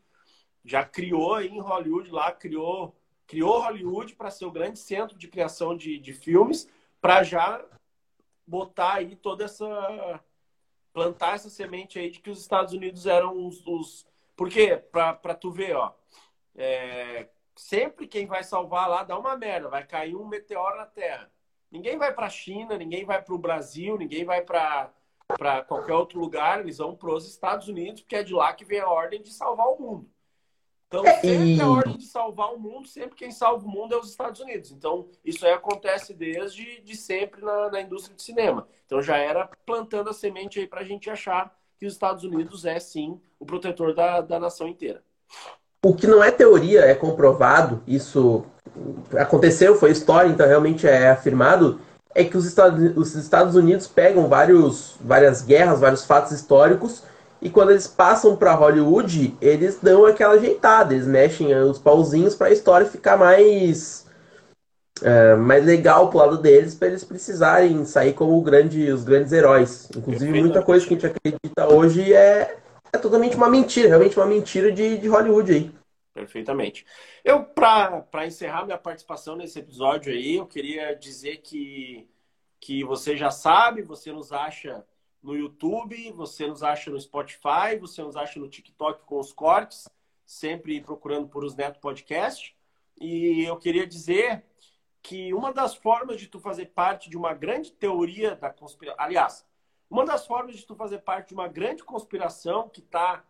[0.65, 2.95] já criou em Hollywood lá, criou,
[3.27, 6.69] criou Hollywood para ser o grande centro de criação de, de filmes,
[7.01, 7.65] para já
[8.47, 10.21] botar aí toda essa
[10.93, 14.07] plantar essa semente aí de que os Estados Unidos eram os, os...
[14.37, 15.95] porque para tu ver, ó,
[16.57, 21.31] é, sempre quem vai salvar lá dá uma merda, vai cair um meteoro na Terra.
[21.71, 24.93] Ninguém vai para a China, ninguém vai para o Brasil, ninguém vai para
[25.69, 28.81] qualquer outro lugar, eles vão para os Estados Unidos, porque é de lá que vem
[28.81, 30.11] a ordem de salvar o mundo.
[30.91, 33.95] Então, É, sempre e- a ordem de salvar o mundo, sempre quem salva o mundo
[33.95, 34.73] é os Estados Unidos.
[34.73, 38.67] Então, isso aí acontece desde de sempre na, na indústria de cinema.
[38.87, 42.65] Então, já era plantando a semente aí para a gente achar que os Estados Unidos
[42.65, 45.01] é, sim, o protetor da, da nação inteira.
[45.85, 48.45] O que não é teoria, é comprovado, isso
[49.17, 51.81] aconteceu, foi história, então realmente é afirmado,
[52.13, 57.05] é que os Estados, os Estados Unidos pegam vários, várias guerras, vários fatos históricos,
[57.43, 62.49] e quando eles passam para Hollywood, eles dão aquela ajeitada, eles mexem os pauzinhos para
[62.49, 64.07] a história ficar mais,
[65.03, 69.89] é, mais legal pro lado deles, para eles precisarem sair como grande, os grandes heróis.
[69.97, 72.59] Inclusive, muita coisa que a gente acredita hoje é,
[72.93, 75.81] é totalmente uma mentira, realmente uma mentira de, de Hollywood aí.
[76.13, 76.85] Perfeitamente.
[77.25, 82.07] Eu, para encerrar minha participação nesse episódio aí, eu queria dizer que,
[82.61, 84.85] que você já sabe, você nos acha
[85.23, 89.89] no YouTube, você nos acha no Spotify, você nos acha no TikTok com os cortes,
[90.25, 92.57] sempre procurando por os Neto Podcast.
[92.99, 94.45] E eu queria dizer
[95.03, 99.47] que uma das formas de tu fazer parte de uma grande teoria da conspiração, aliás,
[99.89, 103.25] uma das formas de tu fazer parte de uma grande conspiração que está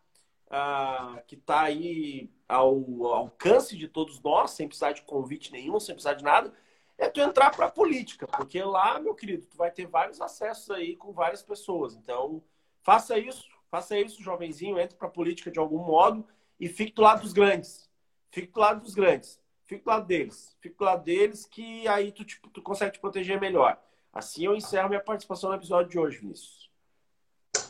[0.50, 2.74] ah, que tá aí ao,
[3.04, 6.52] ao alcance de todos nós, sem precisar de convite nenhum, sem precisar de nada,
[7.00, 10.70] é tu entrar para a política, porque lá, meu querido, tu vai ter vários acessos
[10.70, 11.94] aí com várias pessoas.
[11.94, 12.42] Então,
[12.82, 16.26] faça isso, faça isso, jovenzinho, entre para a política de algum modo
[16.60, 17.88] e fique do lado dos grandes.
[18.30, 19.40] Fique do lado dos grandes.
[19.64, 20.54] Fique do lado deles.
[20.60, 23.80] Fique do lado deles que aí tu, tipo, tu consegue te proteger melhor.
[24.12, 26.68] Assim eu encerro minha participação no episódio de hoje, Vinícius.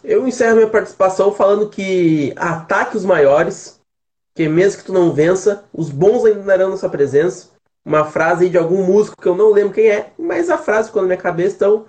[0.02, 3.80] Eu encerro minha participação falando que ataque os maiores,
[4.34, 7.49] que mesmo que tu não vença, os bons ainda darão nossa presença.
[7.84, 11.02] Uma frase de algum músico que eu não lembro quem é, mas a frase ficou
[11.02, 11.86] na minha cabeça, então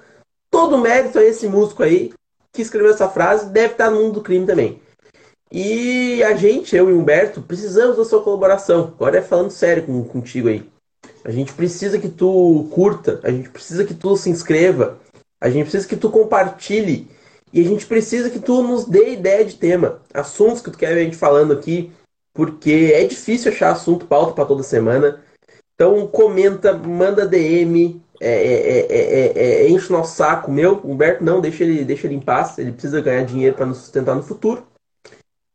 [0.50, 2.14] todo mérito a esse músico aí
[2.52, 4.82] que escreveu essa frase, deve estar no mundo do crime também.
[5.52, 8.94] E a gente, eu e Humberto, precisamos da sua colaboração.
[8.96, 10.66] Agora é falando sério com, contigo aí.
[11.24, 14.98] A gente precisa que tu curta, a gente precisa que tu se inscreva,
[15.40, 17.08] a gente precisa que tu compartilhe
[17.54, 20.94] e a gente precisa que tu nos dê ideia de tema, assuntos que tu quer
[20.94, 21.92] ver a gente falando aqui,
[22.34, 25.22] porque é difícil achar assunto pauta para toda semana.
[25.82, 30.52] Então comenta, manda DM, é é é, é, é, é, enche o nosso saco.
[30.52, 32.60] Meu, Humberto, não, deixa ele, deixa ele em paz.
[32.60, 34.64] Ele precisa ganhar dinheiro para nos sustentar no futuro.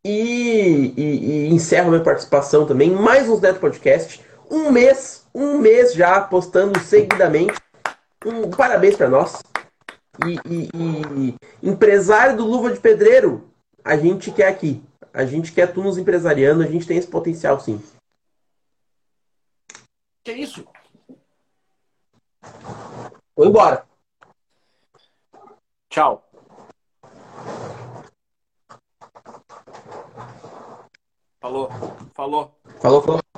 [0.04, 2.90] E, e, e encerro minha participação também.
[2.90, 4.20] Mais uns Neto Podcast.
[4.50, 7.54] Um mês, um mês já postando seguidamente.
[8.24, 9.40] Um parabéns para nós.
[10.26, 13.44] E, e, e, empresário do Luva de Pedreiro,
[13.84, 14.82] a gente quer aqui.
[15.14, 17.80] A gente quer tu nos empresariando, a gente tem esse potencial sim.
[20.26, 20.66] Que é isso?
[23.36, 23.86] Vou embora.
[25.88, 26.28] Tchau.
[31.40, 31.70] Falou.
[32.12, 32.60] Falou.
[32.80, 33.35] Falou, falou.